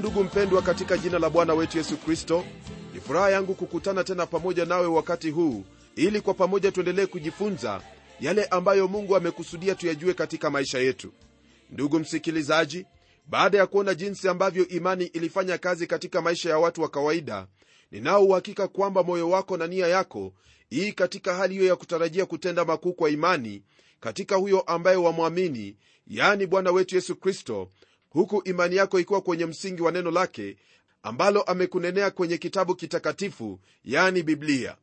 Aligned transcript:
na 0.00 0.06
ndugu 0.08 0.24
mpendwa 0.24 0.62
katika 0.62 0.96
jina 0.98 1.18
la 1.18 1.30
bwana 1.30 1.54
wetu 1.54 1.78
yesu 1.78 1.96
kristo 1.96 2.44
ni 2.94 3.00
furaha 3.00 3.30
yangu 3.30 3.54
kukutana 3.54 4.04
tena 4.04 4.26
pamoja 4.26 4.64
nawe 4.64 4.86
wakati 4.86 5.30
huu 5.30 5.64
ili 5.96 6.20
kwa 6.20 6.34
pamoja 6.34 6.72
tuendelee 6.72 7.06
kujifunza 7.06 7.82
yale 8.20 8.44
ambayo 8.44 8.88
mungu 8.88 9.16
amekusudia 9.16 9.74
tuyajue 9.74 10.14
katika 10.14 10.50
maisha 10.50 10.78
yetu. 10.78 11.12
Ndugu 11.70 11.98
msikilizaji 11.98 12.86
baada 13.26 13.58
ya 13.58 13.66
kuona 13.66 13.94
jinsi 13.94 14.28
ambavyo 14.28 14.68
imani 14.68 15.04
ilifanya 15.04 15.58
kazi 15.58 15.86
katika 15.86 16.22
maisha 16.22 16.50
ya 16.50 16.58
watu 16.58 16.82
wa 16.82 16.88
kawaida 16.88 17.46
ninao 17.90 18.24
uhakika 18.24 18.68
kwamba 18.68 19.02
moyo 19.02 19.30
wako 19.30 19.56
na 19.56 19.66
nia 19.66 19.86
yako 19.86 20.32
ii 20.72 20.92
katika 20.92 21.34
hali 21.34 21.54
hiyo 21.54 21.66
ya 21.66 21.76
kutarajia 21.76 22.26
kutenda 22.26 22.64
makuu 22.64 22.92
kwa 22.92 23.10
imani 23.10 23.62
katika 24.00 24.36
huyo 24.36 24.60
ambaye 24.60 24.96
wamwamini 24.96 25.76
yaani 26.06 26.46
bwana 26.46 26.70
wetu 26.70 26.94
yesu 26.94 27.16
kristo 27.16 27.68
huku 28.10 28.42
imani 28.44 28.76
yako 28.76 29.00
ikiwa 29.00 29.20
kwenye 29.20 29.46
msingi 29.46 29.82
wa 29.82 29.92
neno 29.92 30.10
lake 30.10 30.56
ambalo 31.02 31.42
amekunenea 31.42 32.10
kwenye 32.10 32.38
kitabu 32.38 32.74
kitakatifu 32.74 33.60
yani 33.84 34.22
biblia. 34.22 34.76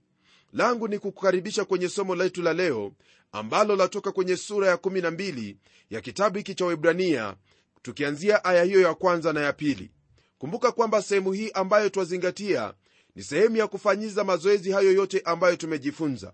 Langu 0.53 0.88
ni 0.88 1.00
kukukaribisha 1.00 1.66
kwenye 1.66 1.89
somo 1.89 2.16
letu 2.16 2.42
la 2.42 2.53
leo 2.53 2.92
ambalo 3.31 3.75
latoka 3.75 4.11
kwenye 4.11 4.38
sura 4.38 4.67
ya 4.67 4.75
12 4.75 5.55
ya 5.89 6.02
kitabu 6.02 6.38
hiki 6.38 6.55
cha 6.55 6.66
webrania 6.66 7.36
tukianzia 7.81 8.44
aya 8.45 8.64
hiyo 8.64 8.81
ya 8.81 8.94
kwanza 8.94 9.33
na 9.33 9.42
ya 9.42 9.53
pili. 9.53 9.92
Kumbuka 10.38 10.72
kwamba 10.72 11.02
sehemu 11.02 11.31
hii 11.31 11.50
ambayo 11.53 11.89
twazingatia 11.89 12.73
ni 13.16 13.23
sehemu 13.23 13.58
ya 13.58 13.67
kufanyiza 13.67 14.23
mazoezi 14.23 14.72
hayo 14.72 14.92
yote 14.92 15.22
ambayo 15.25 15.55
tumejifunza. 15.55 16.33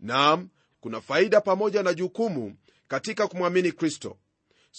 Naam 0.00 0.48
kuna 0.80 1.00
faida 1.00 1.40
pamoja 1.40 1.82
na 1.82 1.94
jukumu 1.94 2.56
katika 2.88 3.26
kumwamini 3.28 3.72
kristo 3.72 4.16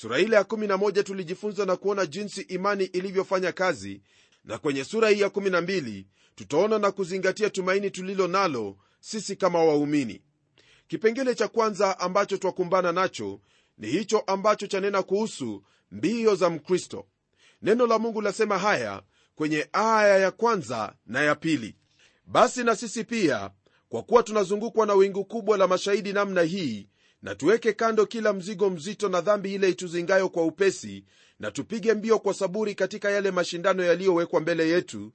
sura 0.02 0.20
ile 0.20 0.36
ya 0.36 0.42
11 0.44 1.04
tulijifunza 1.04 1.66
na 1.66 1.76
kuona 1.76 2.06
jinsi 2.06 2.42
imani 2.42 2.84
ilivyofanya 2.84 3.52
kazi 3.52 4.02
na 4.44 4.58
kwenye 4.58 4.84
sura 4.84 5.10
hii 5.10 5.20
ya 5.22 5.28
12 5.28 6.06
tutaona 6.36 6.80
na 6.80 6.92
kuzingatia 6.92 7.50
tumaini 7.50 7.92
tulilo 7.92 8.28
nalo 8.28 8.78
sisi 9.00 9.36
kama 9.36 9.64
waumini. 9.64 10.22
Kipengele 10.88 11.36
cha 11.36 11.48
kwanza 11.48 12.00
ambacho 12.00 12.38
twakumbana 12.38 12.92
nacho 12.92 13.40
ni 13.78 13.88
hicho 13.88 14.20
ambacho 14.20 14.68
chanena 14.68 15.04
kuhusu 15.04 15.64
mbio 15.92 16.36
za 16.36 16.50
mkristo. 16.50 17.06
Neno 17.62 17.88
la 17.88 18.00
mungu 18.00 18.22
lasema 18.22 18.58
haya 18.58 19.04
kwenye 19.36 19.70
aya 19.74 20.18
ya 20.18 20.32
kwanza 20.32 20.96
na 21.06 21.22
ya 21.24 21.36
pili. 21.36 21.76
Basi 22.26 22.64
na 22.64 22.76
sisi 22.76 23.04
pia 23.04 23.52
kwa 23.90 24.04
kuwa 24.04 24.24
tunazungukwa 24.24 24.86
na 24.86 24.94
wingu 24.94 25.26
kubwa 25.26 25.58
la 25.58 25.68
mashahidi 25.68 26.14
namna 26.14 26.42
hii 26.42 26.88
na 27.22 27.36
tuweke 27.36 27.74
kando 27.74 28.06
kila 28.06 28.34
mzigo 28.34 28.70
mzito 28.70 29.10
na 29.10 29.22
dhambi 29.22 29.54
ile 29.54 29.70
ituzingayo 29.70 30.30
kwa 30.30 30.46
upesi 30.46 31.04
na 31.40 31.52
tupige 31.52 31.94
mbio 31.94 32.20
kwa 32.20 32.34
saburi 32.34 32.76
katika 32.76 33.12
yale 33.12 33.32
mashindano 33.32 33.84
yaliyowekwa 33.84 34.42
mbele 34.42 34.70
yetu 34.70 35.12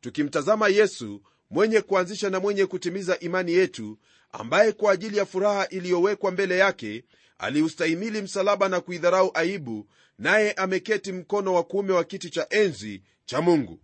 tukimtazama 0.00 0.68
yesu 0.68 1.22
mwenye 1.50 1.80
kuanzisha 1.80 2.30
na 2.30 2.40
mwenye 2.40 2.66
kutimiza 2.66 3.18
imani 3.18 3.52
yetu 3.52 3.98
ambaye 4.32 4.72
kwa 4.72 4.92
ajili 4.92 5.16
ya 5.16 5.26
furaha 5.26 5.68
iliyowekwa 5.68 6.30
mbele 6.30 6.58
yake 6.58 7.04
aliustahimili 7.38 8.22
msalaba 8.22 8.68
na 8.68 8.80
kuidharau 8.80 9.30
aibu 9.34 9.86
naye 10.18 10.52
ameketi 10.52 11.12
mkono 11.12 11.54
wa 11.54 11.62
kuume 11.64 11.92
wa 11.92 12.04
kiti 12.04 12.30
cha 12.30 12.46
enzi 12.50 13.02
cha 13.24 13.40
mungu. 13.40 13.78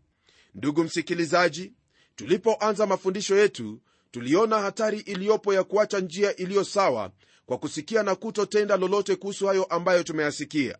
Ndugu 0.54 0.84
msikilizaji 0.84 1.72
tulipoanza 2.16 2.86
mafundisho 2.86 3.36
yetu 3.36 3.80
tuliona 4.10 4.58
hatari 4.60 4.98
iliyopo 5.00 5.54
ya 5.54 5.64
kuacha 5.64 6.00
njia 6.00 6.36
iliyo 6.36 6.64
sawa 6.64 7.10
kwa 7.46 7.58
kusikia 7.58 8.02
na 8.02 8.14
kutotenda 8.14 8.76
lolote 8.76 9.16
kuhusu 9.16 9.46
hayo 9.46 9.64
ambayo 9.64 10.02
tumeyasikia. 10.02 10.78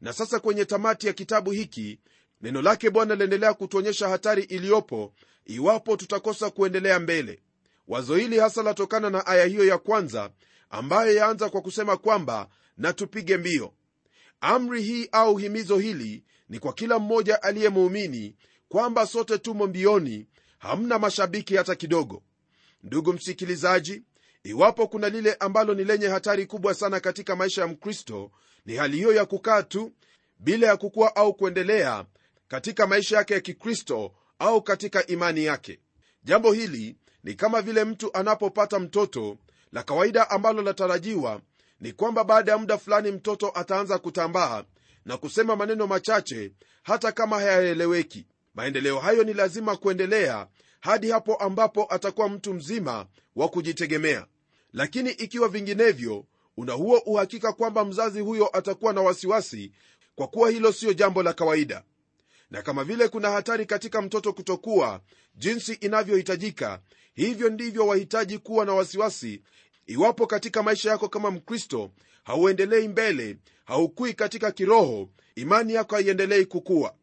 Na 0.00 0.12
sasa 0.12 0.40
kwenye 0.40 0.64
tamati 0.64 1.06
ya 1.06 1.12
kitabu 1.12 1.50
hiki 1.50 1.98
neno 2.40 2.62
lake 2.62 2.90
bwana 2.90 3.14
liendelea 3.14 3.54
kutuonyesha 3.54 4.08
hatari 4.08 4.42
iliyopo 4.42 5.12
iwapo 5.46 5.96
tutakosa 5.96 6.50
kuendelea 6.50 6.98
mbele. 7.00 7.40
Wazo 7.88 8.16
hili 8.16 8.38
hasa 8.38 8.62
latokana 8.62 9.10
na 9.10 9.26
aya 9.26 9.44
hiyo 9.44 9.64
ya 9.64 9.78
kwanza 9.78 10.30
ambayo 10.70 11.14
yaanza 11.14 11.50
kwa 11.50 11.60
kusema 11.62 11.96
kwamba 11.96 12.48
na 12.76 12.92
tupige 12.92 13.36
mbio. 13.36 13.72
Amri 14.40 14.82
hii 14.82 15.08
au 15.12 15.36
himizo 15.36 15.78
hili 15.78 16.24
ni 16.48 16.58
kwa 16.58 16.72
kila 16.72 16.98
mmoja 16.98 17.42
aliye 17.42 17.68
muumini 17.68 18.36
kwamba 18.68 19.06
sote 19.06 19.38
tumo 19.38 19.66
mbioni 19.66 20.26
hamna 20.58 20.98
mashabiki 20.98 21.56
hata 21.56 21.74
kidogo. 21.74 22.22
Ndugu 22.82 23.12
msikilizaji 23.12 24.02
iwapo 24.44 24.86
kuna 24.88 25.08
lile 25.08 25.34
ambalo 25.40 25.74
ni 25.74 25.84
lenye 25.84 26.08
hatari 26.08 26.46
kubwa 26.46 26.74
sana 26.74 27.00
katika 27.00 27.36
maisha 27.36 27.60
ya 27.62 27.66
mkristo 27.68 28.30
ni 28.66 28.76
hali 28.76 28.96
hiyo 28.96 29.12
ya 29.14 29.24
kukaa 29.24 29.62
tu 29.62 29.92
bila 30.38 30.66
ya 30.66 30.76
kukua 30.76 31.16
au 31.16 31.34
kuendelea 31.34 32.04
katika 32.48 32.86
maisha 32.86 33.16
yake 33.16 33.34
ya 33.34 33.40
kikristo 33.40 34.12
au 34.38 34.62
katika 34.62 35.06
imani 35.06 35.44
yake. 35.44 35.80
Jambo 36.24 36.52
hili 36.52 36.96
ni 37.24 37.34
kama 37.34 37.62
vile 37.62 37.84
mtu 37.84 38.10
anapopata 38.16 38.78
mtoto. 38.78 39.38
La 39.72 39.82
kawaida 39.82 40.30
ambalo 40.30 40.62
latarajiwa 40.62 41.40
ni 41.80 41.92
kwamba 41.92 42.24
baada 42.24 42.52
ya 42.52 42.58
muda 42.58 42.78
fulani 42.78 43.10
mtoto 43.10 43.52
ataanza 43.54 43.98
kutambaa 43.98 44.64
na 45.04 45.16
kusema 45.16 45.56
maneno 45.56 45.86
machache 45.86 46.52
hata 46.82 47.12
kama 47.12 47.40
hayaeleweki. 47.40 48.26
Maendeleo 48.54 48.98
hayo 48.98 49.24
ni 49.24 49.34
lazima 49.34 49.76
kuendelea 49.76 50.46
hadi 50.80 51.10
hapo 51.10 51.34
ambapo 51.36 51.86
atakuwa 51.94 52.28
mtu 52.28 52.54
mzima 52.54 53.06
wa 53.36 53.48
kujitegemea 53.48 54.26
lakini 54.74 55.10
ikiwa 55.10 55.48
vinginevyo 55.48 56.24
una 56.56 56.72
huo 56.72 56.98
uhakika 57.06 57.52
kwamba 57.52 57.84
mzazi 57.84 58.20
huyo 58.20 58.56
atakuwa 58.56 58.92
na 58.92 59.00
wasiwasi 59.00 59.72
kwa 60.14 60.28
kuwa 60.28 60.50
hilo 60.50 60.72
siyo 60.72 60.92
jambo 60.92 61.22
la 61.22 61.32
kawaida. 61.32 61.84
Na 62.50 62.62
kama 62.62 62.84
vile 62.84 63.08
kuna 63.08 63.30
hatari 63.30 63.66
katika 63.66 64.02
mtoto 64.02 64.32
kutokuwa 64.32 65.00
jinsi 65.34 65.72
inavyohitajika 65.72 66.80
hivyo 67.14 67.48
ndivyo 67.50 67.86
wahitaji 67.86 68.38
kuwa 68.38 68.64
na 68.64 68.74
wasiwasi. 68.74 69.42
Iwapo 69.86 70.26
katika 70.26 70.62
maisha 70.62 70.90
yako 70.90 71.08
kama 71.08 71.30
mkristo 71.30 71.90
hauendelei 72.24 72.88
mbele 72.88 73.36
haukui 73.64 74.14
katika 74.14 74.50
kiroho 74.52 75.08
imani 75.34 75.74
yako 75.74 75.94
haiendelei 75.94 76.46
kukuwa 76.46 76.94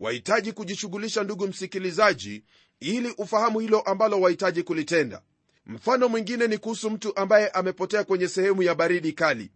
wahitaji 0.00 0.52
kujishughulisha 0.52 1.22
ndugu 1.24 1.46
msikilizaji 1.46 2.44
ili 2.80 3.14
ufahamu 3.18 3.60
hilo 3.60 3.80
ambalo 3.80 4.20
wahitaji 4.20 4.62
kulitenda 4.62 5.22
mfano 5.66 6.08
mwingine 6.08 6.46
ni 6.46 6.58
kuhusu 6.58 6.90
mtu 6.90 7.16
ambaye 7.16 7.48
amepotea 7.48 8.04
kwenye 8.04 8.28
sehemu 8.28 8.62
ya 8.62 8.74
baridi 8.74 9.12
kali. 9.12 9.50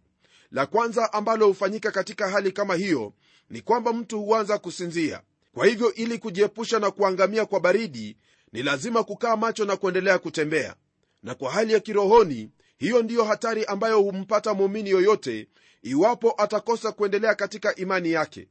La 0.51 0.65
kwanza 0.65 1.13
ambalo 1.13 1.47
hufanyika 1.47 1.91
katika 1.91 2.29
hali 2.29 2.51
kama 2.51 2.75
hiyo 2.75 3.13
ni 3.49 3.61
kwamba 3.61 3.93
mtu 3.93 4.21
huanza 4.21 4.57
kusinzia. 4.57 5.21
Kwa 5.53 5.65
hivyo 5.65 5.93
ili 5.93 6.17
kujiepusha 6.17 6.79
na 6.79 6.91
kuangamia 6.91 7.45
kwa 7.45 7.59
baridi 7.59 8.17
ni 8.53 8.63
lazima 8.63 9.03
kukaa 9.03 9.35
macho 9.35 9.65
na 9.65 9.77
kuendelea 9.77 10.19
kutembea. 10.19 10.75
Na 11.23 11.35
kwa 11.35 11.51
hali 11.51 11.73
ya 11.73 11.79
kirohoni 11.79 12.49
hiyo 12.77 13.03
ndiyo 13.03 13.23
hatari 13.23 13.65
ambayo 13.65 14.01
humpata 14.01 14.53
muumini 14.53 14.89
yoyote 14.89 15.47
iwapo 15.81 16.33
atakosa 16.37 16.91
kuendelea 16.91 17.35
katika 17.35 17.75
imani 17.75 18.11
yake. 18.11 18.47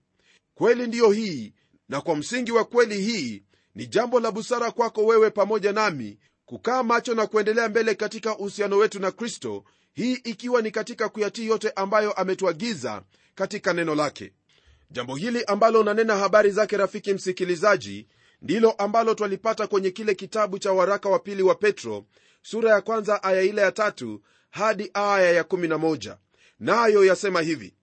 Kweli 0.55 0.87
ndiyo 0.87 1.11
hii 1.11 1.53
na 1.89 2.01
kwa 2.01 2.17
msingi 2.17 2.53
wa 2.53 2.65
kweli 2.65 3.01
hii 3.03 3.43
ni 3.75 3.87
jambo 3.87 4.21
la 4.21 4.31
busara 4.31 4.71
kwako 4.71 5.07
wewe 5.07 5.31
pamoja 5.31 5.73
nami 5.73 6.19
kukaa 6.51 6.83
macho 6.83 7.15
na 7.15 7.27
kuendelea 7.27 7.69
mbele 7.69 7.95
katika 7.95 8.37
uhusiano 8.39 8.77
wetu 8.77 9.01
na 9.01 9.11
kristo 9.11 9.65
hii 9.93 10.13
ikiwa 10.13 10.63
ni 10.63 10.71
katika 10.71 11.09
kuyatii 11.09 11.47
yote 11.47 11.71
ambayo 11.77 12.13
ametuagiza 12.13 13.03
katika 13.35 13.73
neno 13.73 13.95
lake. 13.95 14.33
Jambo 14.91 15.17
hili 15.17 15.45
ambalo 15.45 15.81
unanena 15.81 16.17
habari 16.17 16.51
zake 16.51 16.77
rafiki 16.77 17.15
msikilizaji 17.15 18.07
ndilo 18.43 18.71
ambalo 18.71 19.15
twalipata 19.15 19.67
kwenye 19.67 19.91
kile 19.91 20.15
kitabu 20.15 20.59
cha 20.59 20.73
waraka 20.73 21.09
wa 21.09 21.19
pili 21.19 21.43
wa 21.43 21.55
petro 21.55 22.05
sura 22.43 22.71
ya 22.71 22.81
kwanza 22.81 23.23
aya 23.23 23.43
ile 23.43 23.61
ya 23.63 23.73
tatu 23.73 24.23
hadi 24.51 24.91
aya 24.95 25.31
ya 25.33 25.43
11 25.43 26.17
nayo 26.61 27.05
yasema 27.05 27.41
hivi 27.41 27.75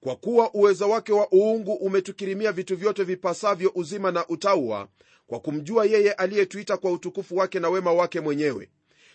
kwa 0.00 0.16
kuwa 0.16 0.54
uwezo 0.54 0.90
wake 0.90 1.12
wa 1.12 1.28
uungu 1.32 1.72
umetukirimia 1.74 2.52
vitu 2.52 2.76
vyote 2.76 3.04
vipasavyo 3.04 3.72
uzima 3.74 4.10
na 4.10 4.26
utaua 4.28 4.88
kwa 5.26 5.40
kumjua 5.40 5.84
yeye 5.86 6.12
aliyetuita 6.12 6.76
kwa 6.76 6.92
utukufu 6.92 7.36
wake 7.36 7.60
na 7.60 7.68
wema 7.68 7.92
wake 7.92 8.20
mwenyewe. 8.20 8.70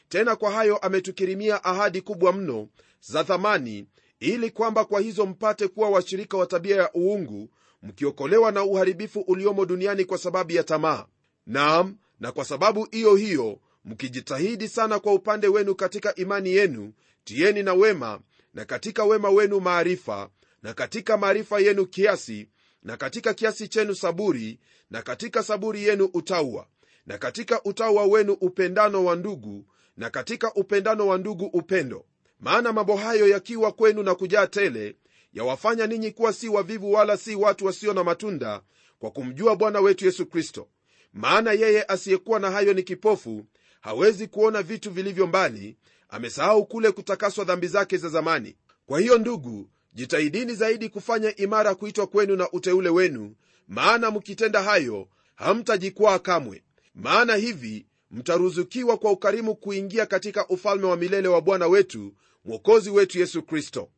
Tena 0.09 0.35
kwa 0.35 0.51
hayo 0.51 0.77
ametukirimia 0.77 1.63
ahadi 1.63 2.01
kubwa 2.01 2.33
mno 2.33 2.67
za 3.01 3.23
thamani 3.23 3.87
ili 4.19 4.49
kwamba 4.51 4.85
kwa 4.85 5.01
hizo 5.01 5.25
mpate 5.25 5.67
kuwa 5.67 5.89
washirika 5.89 6.37
wa 6.37 6.45
tabia 6.45 6.75
ya 6.75 6.89
uungu 6.95 7.49
mkiokolewa 7.83 8.51
na 8.51 8.63
uharibifu 8.63 9.19
uliomo 9.19 9.65
duniani 9.65 10.05
kwa 10.05 10.17
sababu 10.17 10.51
ya 10.51 10.63
tamaa. 10.63 11.05
Naam 11.45 11.97
na 12.19 12.31
kwa 12.31 12.45
sababu 12.45 12.87
hiyo 12.91 13.15
hiyo 13.15 13.59
mkijitahidi 13.85 14.67
sana 14.69 14.99
kwa 14.99 15.13
upande 15.13 15.47
wenu 15.47 15.75
katika 15.75 16.15
imani 16.15 16.49
yenu 16.53 16.93
tieni 17.23 17.63
na 17.63 17.73
wema 17.73 18.19
na 18.53 18.65
katika 18.65 19.03
wema 19.05 19.29
wenu 19.29 19.59
maarifa 19.59 20.29
na 20.63 20.73
katika 20.73 21.17
maarifa 21.17 21.59
yenu 21.59 21.85
kiasi 21.85 22.49
na 22.83 22.97
katika 22.97 23.33
kiasi 23.33 23.67
chenu 23.67 23.95
saburi 23.95 24.59
na 24.89 25.01
katika 25.01 25.43
saburi 25.43 25.83
yenu 25.83 26.05
utaua 26.13 26.67
na 27.05 27.17
katika 27.17 27.63
utaua 27.63 28.05
wenu 28.05 28.33
upendano 28.33 29.05
wa 29.05 29.15
ndugu 29.15 29.65
na 29.97 30.09
katika 30.09 30.53
upendano 30.53 31.07
wa 31.07 31.17
ndugu 31.17 31.45
upendo. 31.45 32.05
Maana 32.39 32.73
mambo 32.73 32.95
hayo 32.95 33.27
yakiwa 33.27 33.71
kwenu 33.71 34.03
na 34.03 34.15
kujaa 34.15 34.47
tele 34.47 34.95
yawafanya 35.33 35.87
ninyi 35.87 36.11
kuwa 36.11 36.33
si 36.33 36.49
wavivu 36.49 36.91
wala 36.93 37.17
si 37.17 37.35
watu 37.35 37.65
wasio 37.65 37.93
na 37.93 38.03
matunda 38.03 38.61
kwa 38.99 39.11
kumjua 39.11 39.55
bwana 39.55 39.79
wetu 39.79 40.05
yesu 40.05 40.25
kristo. 40.25 40.67
Maana 41.13 41.51
yeye 41.51 41.83
asiyekuwa 41.83 42.39
na 42.39 42.51
hayo 42.51 42.73
ni 42.73 42.83
kipofu 42.83 43.45
hawezi 43.81 44.27
kuona 44.27 44.61
vitu 44.63 44.91
vilivyo 44.91 45.27
mbali 45.27 45.77
amesahau 46.09 46.65
kule 46.65 46.91
kutakaswa 46.91 47.45
dhambi 47.45 47.67
zake 47.67 47.97
za 47.97 48.09
zamani. 48.09 48.55
Kwa 48.85 48.99
hiyo 48.99 49.17
ndugu 49.17 49.69
jitahidini 49.93 50.53
zaidi 50.55 50.89
kufanya 50.89 51.35
imara 51.35 51.75
kuitwa 51.75 52.07
kwenu 52.07 52.35
na 52.35 52.51
uteule 52.51 52.89
wenu 52.89 53.35
maana 53.67 54.11
mkitenda 54.11 54.63
hayo 54.63 55.07
hamtajikwaa 55.35 56.19
kamwe. 56.19 56.63
Maana 56.95 57.35
hivi 57.35 57.85
mtaruzukiwa 58.11 58.97
kwa 58.97 59.11
ukarimu 59.11 59.55
kuingia 59.55 60.05
katika 60.05 60.47
ufalme 60.47 60.85
wa 60.87 60.97
milele 60.97 61.27
wa 61.27 61.41
bwana 61.41 61.67
wetu 61.67 62.13
mwokozi 62.45 62.89
wetu 62.89 63.19
yesu 63.19 63.43
kristo. 63.43 63.89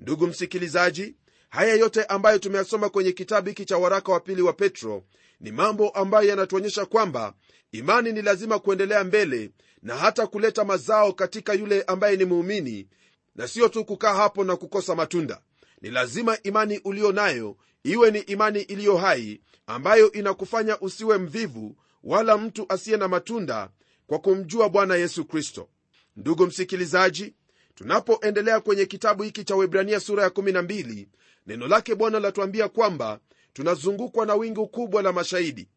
Ndugu 0.00 0.26
msikilizaji 0.26 1.14
haya 1.48 1.74
yote 1.74 2.04
ambayo 2.04 2.38
tumeyasoma 2.38 2.88
kwenye 2.88 3.12
kitabu 3.12 3.48
hiki 3.48 3.64
cha 3.64 3.78
waraka 3.78 4.12
wa 4.12 4.20
pili 4.20 4.42
wa 4.42 4.52
petro 4.52 5.04
ni 5.40 5.52
mambo 5.52 5.88
ambayo 5.90 6.28
yanatuonyesha 6.28 6.86
kwamba 6.86 7.34
imani 7.72 8.12
ni 8.12 8.22
lazima 8.22 8.58
kuendelea 8.58 9.04
mbele 9.04 9.50
na 9.82 9.96
hata 9.96 10.26
kuleta 10.26 10.64
mazao 10.64 11.12
katika 11.12 11.52
yule 11.54 11.82
ambaye 11.82 12.16
ni 12.16 12.24
muumini 12.24 12.88
na 13.36 13.48
sio 13.48 13.68
tu 13.68 13.84
kukaa 13.84 14.14
hapo 14.14 14.44
na 14.44 14.56
kukosa 14.56 14.94
matunda. 14.94 15.40
Ni 15.80 15.90
lazima 15.90 16.38
imani 16.42 16.78
uliyo 16.84 17.12
nayo 17.12 17.56
iwe 17.84 18.10
ni 18.10 18.18
imani 18.18 18.60
iliyo 18.60 18.96
hai 18.96 19.40
ambayo 19.66 20.12
inakufanya 20.12 20.80
usiwe 20.80 21.18
mvivu 21.18 21.76
wala 22.02 22.38
mtu 22.38 22.66
asiye 22.68 22.96
na 22.96 23.08
matunda 23.08 23.70
kwa 24.06 24.18
kumjua 24.18 24.68
bwana 24.68 24.94
yesu 24.96 25.24
kristo. 25.24 25.68
Ndugu 26.16 26.46
msikilizaji 26.46 27.34
tunapoendelea 27.74 28.60
kwenye 28.60 28.86
kitabu 28.86 29.22
hiki 29.22 29.44
cha 29.44 29.56
webrania 29.56 30.00
sura 30.00 30.22
ya 30.22 30.28
12 30.28 31.06
neno 31.46 31.68
lake 31.68 31.94
bwana 31.94 32.20
latuambia 32.20 32.68
kwamba 32.68 33.20
tunazungukwa 33.52 34.26
na 34.26 34.34
wingu 34.34 34.68
kubwa 34.68 35.02
la 35.02 35.12
mashahidi. 35.12 35.68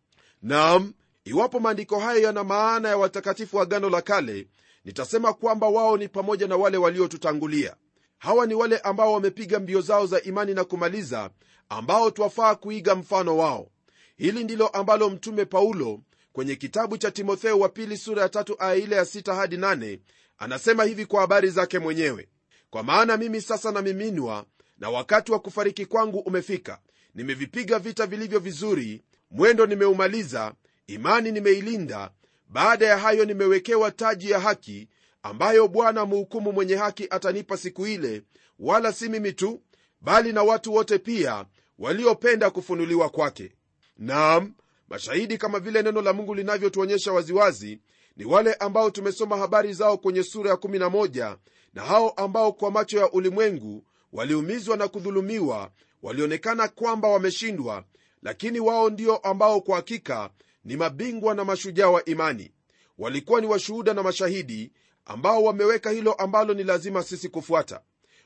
Nam 0.41 0.93
iwapo 1.25 1.59
maandiko 1.59 1.99
hayo 1.99 2.21
yana 2.21 2.43
maana 2.43 2.89
ya 2.89 2.97
watakatifu 2.97 3.57
wa 3.57 3.63
agano 3.63 3.89
la 3.89 4.01
kale 4.01 4.47
nitasema 4.85 5.33
kwamba 5.33 5.67
wao 5.67 5.97
ni 5.97 6.07
pamoja 6.07 6.47
na 6.47 6.55
wale 6.57 6.77
waliotutangulia. 6.77 7.75
Hawa 8.17 8.45
ni 8.45 8.53
wale 8.53 8.77
ambao 8.77 9.13
wamepiga 9.13 9.59
mbio 9.59 9.81
zao 9.81 10.05
za 10.07 10.21
imani 10.21 10.53
na 10.53 10.63
kumaliza 10.63 11.29
ambao 11.69 12.11
twafaa 12.11 12.55
kuiga 12.55 12.95
mfano 12.95 13.37
wao. 13.37 13.69
Hili 14.17 14.43
ndilo 14.43 14.67
ambalo 14.67 15.09
mtume 15.09 15.45
paulo 15.45 15.99
kwenye 16.33 16.55
kitabu 16.55 16.97
cha 16.97 17.11
timotheo 17.11 17.59
wa 17.59 17.69
pili 17.69 17.97
sura 17.97 18.21
ya 18.21 18.29
tatu 18.29 18.55
aya 18.59 18.75
ile 18.75 18.95
ya 18.95 19.05
sita 19.05 19.33
hadi 19.35 19.57
nane 19.57 19.99
anasema 20.37 20.83
hivi 20.83 21.05
kwa 21.05 21.21
habari 21.21 21.49
zake 21.49 21.79
mwenyewe. 21.79 22.29
Kwa 22.69 22.83
maana 22.83 23.17
mimi 23.17 23.41
sasa 23.41 23.71
namiminwa 23.71 24.45
na 24.77 24.89
wakati 24.89 25.31
wa 25.31 25.39
kufariki 25.39 25.85
kwangu 25.85 26.19
umefika. 26.19 26.79
Nimevipiga 27.15 27.79
vita 27.79 28.05
vilivyo 28.07 28.39
vizuri 28.39 29.03
mwendo 29.31 29.65
nimeumaliza 29.65 30.53
imani 30.87 31.31
nimeilinda 31.31 32.11
baada 32.49 32.85
ya 32.85 32.97
hayo 32.97 33.25
nimewekewa 33.25 33.91
taji 33.91 34.31
ya 34.31 34.39
haki 34.39 34.87
ambayo 35.23 35.67
bwana 35.67 36.05
mhukumu 36.05 36.51
mwenye 36.51 36.75
haki 36.75 37.07
atanipa 37.09 37.57
siku 37.57 37.87
ile 37.87 38.21
wala 38.59 38.93
si 38.93 39.09
mimi 39.09 39.33
tu 39.33 39.61
bali 40.01 40.33
na 40.33 40.43
watu 40.43 40.73
wote 40.73 40.99
pia 40.99 41.45
waliopenda 41.79 42.49
kufunuliwa 42.49 43.09
kwake. 43.09 43.51
Nam 43.97 44.53
mashahidi 44.89 45.37
kama 45.37 45.59
vile 45.59 45.81
neno 45.81 46.01
la 46.01 46.13
mungu 46.13 46.35
linavyotuonyesha 46.35 47.11
waziwazi 47.13 47.79
ni 48.17 48.25
wale 48.25 48.53
ambao 48.53 48.89
tumesoma 48.91 49.37
habari 49.37 49.73
zao 49.73 49.97
kwenye 49.97 50.23
sura 50.23 50.49
ya 50.49 50.55
11 50.55 51.37
na 51.73 51.83
hao 51.83 52.09
ambao 52.09 52.53
kwa 52.53 52.71
macho 52.71 52.97
ya 52.99 53.11
ulimwengu 53.11 53.83
waliumizwa 54.13 54.77
na 54.77 54.87
kudhulumiwa 54.87 55.71
walionekana 56.03 56.67
kwamba 56.67 57.07
wameshindwa 57.07 57.83
lakini 58.23 58.59
wao 58.59 58.89
ndio 58.89 59.17
ambao 59.17 59.61
kwa 59.61 59.75
hakika 59.75 60.29
ni 60.65 60.75
mabingwa 60.77 61.35
na 61.35 61.45
mashujaa 61.45 61.89
wa 61.89 62.05
imani. 62.05 62.51
Walikuwa 62.97 63.41
ni 63.41 63.47
washuhuda 63.47 63.93
na 63.93 64.03
mashahidi 64.03 64.71
ambao 65.05 65.43
wameweka 65.43 65.89
hilo 65.89 66.13
ambalo 66.13 66.53
ni 66.53 66.63
lazima 66.63 67.03
sisi 67.03 67.29
kufuata. 67.29 67.81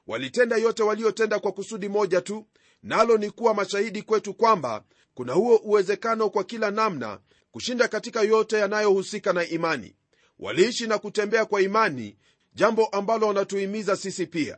Walitenda 0.08 0.58
yote 0.58 0.84
waliotenda 0.84 1.40
kwa 1.40 1.52
kusudi 1.52 1.90
moja 1.90 2.22
tu 2.22 2.46
nalo 2.84 3.18
ni 3.18 3.32
kuwa 3.32 3.54
mashahidi 3.54 4.02
kwetu 4.02 4.34
kwamba 4.34 4.84
kuna 5.14 5.34
huo 5.34 5.56
uwezekano 5.58 6.30
kwa 6.30 6.44
kila 6.44 6.72
namna 6.72 7.20
kushinda 7.52 7.88
katika 7.88 8.22
yote 8.22 8.58
yanayohusika 8.58 9.34
na 9.34 9.48
imani. 9.48 9.96
Waliishi 10.40 10.88
na 10.88 10.98
kutembea 10.98 11.46
kwa 11.46 11.62
imani 11.62 12.18
jambo 12.54 12.86
ambalo 12.86 13.28
wanatuhimiza 13.28 13.96
sisi 13.96 14.26
pia. 14.26 14.58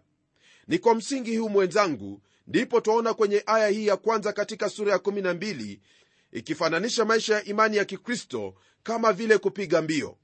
Ni 0.68 0.80
kwa 0.80 0.96
msingi 0.96 1.38
huu 1.38 1.50
mwenzangu 1.50 2.22
ndipo 2.48 2.82
twaona 2.82 3.14
kwenye 3.14 3.44
aya 3.46 3.68
hii 3.68 3.88
ya 3.88 3.98
kwanza 3.98 4.34
katika 4.34 4.70
sura 4.70 4.92
ya 4.92 4.98
12 4.98 5.80
ikifananisha 6.32 7.06
maisha 7.06 7.36
ya 7.36 7.44
imani 7.44 7.78
ya 7.78 7.86
kikristo 7.86 8.56
kama 8.84 9.14
vile 9.14 9.38
kupiga 9.38 9.82
mbio. 9.82 10.18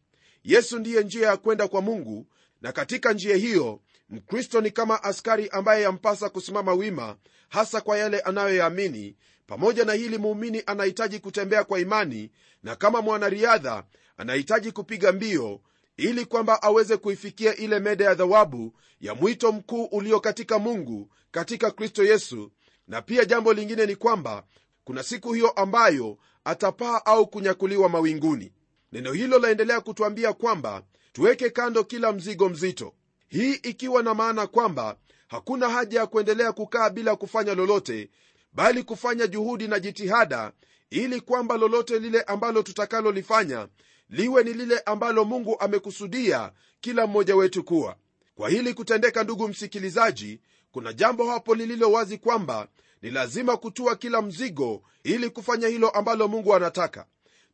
Yesu 0.44 0.80
ndiye 0.80 1.04
njia 1.04 1.28
ya 1.28 1.38
kwenda 1.38 1.68
kwa 1.68 1.82
mungu 1.82 2.28
na 2.62 2.72
katika 2.72 3.14
njia 3.14 3.36
hiyo 3.36 3.82
mkristo 4.10 4.62
ni 4.62 4.72
kama 4.72 5.04
askari 5.04 5.50
ambaye 5.50 5.84
yampasa 5.84 6.30
kusimama 6.30 6.74
wima 6.74 7.18
hasa 7.50 7.82
kwa 7.82 7.98
yale 7.98 8.20
anayoyaamini 8.20 9.16
pamoja 9.48 9.86
na 9.86 9.94
hili 9.94 10.18
muumini 10.18 10.64
anahitaji 10.66 11.20
kutembea 11.20 11.64
kwa 11.64 11.80
imani 11.80 12.32
na 12.64 12.76
kama 12.76 13.02
mwanariadha 13.02 13.84
anahitaji 14.18 14.72
kupiga 14.72 15.12
mbio 15.12 15.62
ili 15.98 16.26
kwamba 16.26 16.62
aweze 16.64 16.98
kuifikia 16.98 17.56
ile 17.56 17.80
meda 17.80 18.06
ya 18.06 18.14
dhawabu 18.14 18.74
ya 19.02 19.16
mwito 19.16 19.52
mkuu 19.52 19.84
ulio 19.84 20.20
katika 20.20 20.60
mungu 20.60 21.10
katika 21.32 21.72
kristo 21.72 22.04
yesu. 22.04 22.52
Na 22.88 23.02
pia 23.02 23.26
jambo 23.26 23.54
lingine 23.54 23.86
ni 23.86 23.96
kwamba 23.96 24.44
kuna 24.88 25.04
siku 25.04 25.34
hiyo 25.34 25.50
ambayo 25.50 26.18
atapaa 26.44 27.02
au 27.06 27.28
kunyakuliwa 27.28 27.90
mawinguni. 27.90 28.52
Neno 28.92 29.12
hilo 29.14 29.40
laendelea 29.40 29.82
kutwambia 29.82 30.34
kwamba 30.34 30.84
tuweke 31.14 31.50
kando 31.50 31.84
kila 31.84 32.12
mzigo 32.14 32.50
mzito. 32.50 32.94
Hii 33.28 33.54
ikiwa 33.54 34.04
na 34.04 34.14
maana 34.14 34.48
kwamba 34.48 34.98
hakuna 35.28 35.70
haja 35.70 36.00
ya 36.00 36.08
kuendelea 36.08 36.52
kukaa 36.52 36.90
bila 36.90 37.16
kufanya 37.16 37.56
lolote 37.56 38.10
bali 38.54 38.84
kufanya 38.84 39.28
juhudi 39.28 39.68
na 39.68 39.80
jitihada 39.80 40.52
ili 40.90 41.22
kwamba 41.22 41.58
lolote 41.58 42.00
lile 42.00 42.22
ambalo 42.22 42.64
tutakalolifanya 42.64 43.68
liwe 44.10 44.44
ni 44.44 44.54
lile 44.54 44.80
ambalo 44.80 45.26
mungu 45.26 45.60
amekusudia 45.60 46.52
kila 46.82 47.08
mmoja 47.08 47.36
wetu 47.36 47.64
kuwa. 47.64 47.96
Kwa 48.36 48.50
hili 48.50 48.74
kutendeka 48.74 49.24
ndugu 49.24 49.48
msikilizaji 49.48 50.40
kuna 50.72 50.94
jambo 50.94 51.32
hapo 51.32 51.56
lililo 51.56 51.92
wazi 51.92 52.18
kwamba 52.18 52.68
ni 53.02 53.10
lazima 53.12 53.58
kutua 53.58 53.96
kila 53.96 54.22
mzigo 54.22 54.84
ili 55.04 55.30
kufanya 55.30 55.68
hilo 55.68 55.90
ambalo 55.90 56.28
mungu 56.28 56.56
anataka. 56.56 57.06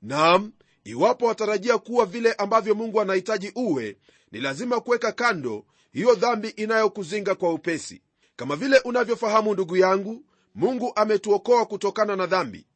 Nam 0.01 0.51
iwapo 0.83 1.25
watarajia 1.25 1.77
kuwa 1.77 2.05
vile 2.05 2.33
ambavyo 2.33 2.75
mungu 2.75 3.01
anahitaji 3.01 3.51
uwe 3.55 3.97
ni 4.31 4.39
lazima 4.39 4.79
kuweka 4.81 5.11
kando 5.11 5.65
hiyo 5.91 6.15
dhambi 6.15 6.47
inayokuzinga 6.47 7.35
kwa 7.35 7.53
upesi. 7.53 8.01
Kama 8.35 8.55
vile 8.55 8.79
unavyofahamu 8.79 9.53
ndugu 9.53 9.77
yangu 9.77 10.25
mungu 10.55 10.91
ametuokoa 10.95 11.65
kutokana 11.65 12.15
na 12.15 12.25
dhambi. 12.25 12.67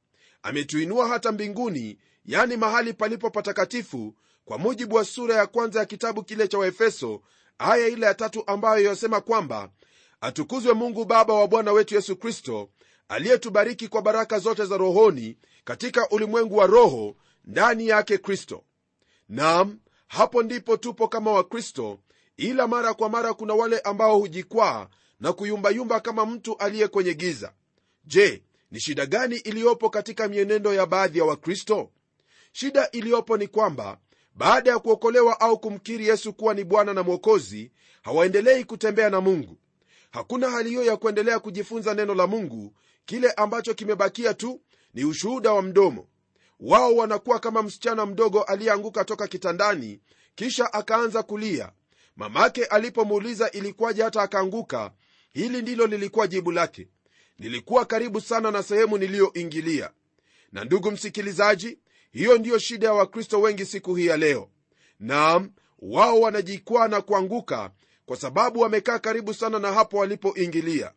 Ametuinua 0.44 1.08
hata 1.08 1.32
mbinguni 1.32 1.98
yani 2.26 2.58
mahali 2.58 2.94
palipo 2.94 3.30
patakatifu 3.30 4.14
kwa 4.46 4.58
mujibu 4.58 4.96
wa 4.96 5.06
sura 5.06 5.36
ya 5.36 5.48
kwanza 5.48 5.80
ya 5.80 5.86
kitabu 5.86 6.24
kile 6.24 6.48
cha 6.48 6.58
waefeso 6.58 7.22
aya 7.58 7.88
ile 7.88 8.06
ya 8.06 8.14
tatu 8.14 8.44
ambayo 8.48 8.86
yasema 8.86 9.22
kwamba 9.22 9.70
atukuzwe 10.22 10.74
mungu 10.74 11.06
baba 11.06 11.34
wa 11.34 11.48
bwana 11.48 11.72
wetu 11.72 11.96
yesu 11.96 12.16
kristo 12.16 12.70
aliyetubariki 13.10 13.88
kwa 13.88 14.02
baraka 14.02 14.40
zote 14.40 14.66
za 14.66 14.78
rohoni 14.78 15.38
katika 15.64 16.10
ulimwengu 16.10 16.58
wa 16.58 16.66
roho 16.68 17.16
ndani 17.46 17.88
yake 17.88 18.18
kristo. 18.18 18.64
Nam 19.30 19.80
hapo 20.08 20.44
ndipo 20.44 20.78
tupo 20.78 21.08
kama 21.08 21.32
wakristo 21.32 22.00
ila 22.38 22.68
mara 22.68 22.94
kwa 22.94 23.10
mara 23.10 23.34
kuna 23.34 23.54
wale 23.54 23.80
ambao 23.80 24.20
hujikwaa 24.20 24.88
na 25.20 25.34
kuyumbayumba 25.34 26.00
kama 26.00 26.26
mtu 26.26 26.58
aliye 26.58 26.88
kwenye 26.88 27.14
giza. 27.14 27.54
Je 28.06 28.44
ni 28.72 28.80
shida 28.80 29.06
gani 29.06 29.36
iliyopo 29.36 29.90
katika 29.90 30.28
mienendo 30.28 30.74
ya 30.74 30.86
baadhi 30.86 31.20
ya 31.20 31.26
wakristo? 31.26 31.92
Shida 32.52 32.92
iliyopo 32.92 33.38
ni 33.38 33.48
kwamba 33.48 33.98
baada 34.36 34.72
ya 34.72 34.80
kuokolewa 34.80 35.40
au 35.40 35.60
kumkiri 35.60 36.08
yesu 36.08 36.34
kuwa 36.34 36.54
ni 36.54 36.64
bwana 36.64 36.94
na 36.94 37.04
mwokozi 37.04 37.72
hawaendelei 38.02 38.64
kutembea 38.66 39.10
na 39.10 39.22
mungu 39.22 39.58
hakuna 40.18 40.50
hali 40.50 40.70
hiyo 40.70 40.84
ya 40.84 40.98
kuendelea 40.98 41.40
kujifunza 41.40 41.94
neno 41.94 42.16
la 42.16 42.28
mungu. 42.28 42.74
Kile 43.06 43.32
ambacho 43.32 43.74
kimebakia 43.74 44.34
tu 44.34 44.62
ni 44.94 45.04
ushuhuda 45.06 45.54
wa 45.54 45.62
mdomo. 45.62 46.08
Wao 46.60 46.96
wanakuwa 46.96 47.40
kama 47.40 47.64
msichana 47.64 48.06
mdogo 48.06 48.42
aliyeanguka 48.44 49.06
toka 49.06 49.28
kitandani 49.28 50.00
kisha 50.36 50.74
akaanza 50.74 51.24
kulia. 51.24 51.72
Mamake 52.16 52.66
alipomuuliza 52.66 53.52
ilikuwaje 53.52 54.04
hata 54.04 54.22
akaanguka 54.22 54.92
hili 55.30 55.62
ndilo 55.62 55.88
lilikuwa 55.88 56.28
jibu 56.28 56.52
lake. 56.52 56.88
Nilikuwa 57.40 57.86
karibu 57.86 58.22
sana 58.22 58.52
na 58.52 58.64
sehemu 58.64 58.98
niliyoingilia. 58.98 59.92
Na 60.52 60.64
ndugu 60.64 60.92
msikilizaji 60.92 61.78
hiyo 62.12 62.38
ndiyo 62.38 62.60
shida 62.60 62.88
ya 62.88 62.94
wakristo 62.94 63.42
wengi 63.42 63.66
siku 63.66 63.96
hii 63.96 64.06
ya 64.06 64.18
leo. 64.18 64.50
Naam 65.00 65.52
wao 65.80 66.20
wanajikwaa 66.22 66.88
na 66.88 67.02
kuanguka 67.02 67.72
kwa 68.08 68.18
sababu 68.18 68.60
wamekaa 68.60 69.00
karibu 69.00 69.34
sana 69.34 69.60
na 69.60 69.74
hapo 69.74 69.98
walipoingilia. 69.98 70.92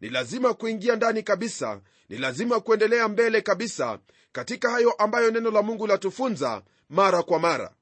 Ni 0.00 0.08
lazima 0.08 0.54
kuingia 0.54 0.96
ndani 0.96 1.22
kabisa 1.22 1.80
ni 2.08 2.18
lazima 2.18 2.60
kuendelea 2.60 3.08
mbele 3.08 3.40
kabisa 3.40 3.98
katika 4.32 4.70
hayo 4.70 4.92
ambayo 4.92 5.30
neno 5.30 5.50
la 5.50 5.62
mungu 5.62 5.86
latufunza 5.86 6.62
mara 6.88 7.22
kwa 7.22 7.38
mara. 7.38 7.74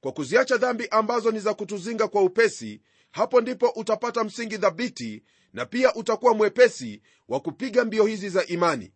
Kwa 0.00 0.12
kuziacha 0.12 0.56
dhambi 0.56 0.88
ambazo 0.90 1.30
ni 1.30 1.38
za 1.40 1.54
kutuzinga 1.54 2.08
kwa 2.08 2.22
upesi 2.22 2.80
hapo 3.10 3.40
ndipo 3.40 3.68
utapata 3.68 4.24
msingi 4.24 4.58
thabiti 4.58 5.22
na 5.52 5.66
pia 5.66 5.94
utakuwa 5.94 6.34
mwepesi 6.34 7.02
wa 7.28 7.40
kupiga 7.40 7.84
mbio 7.84 8.06
hizi 8.06 8.28
za 8.28 8.46
imani. 8.46 8.92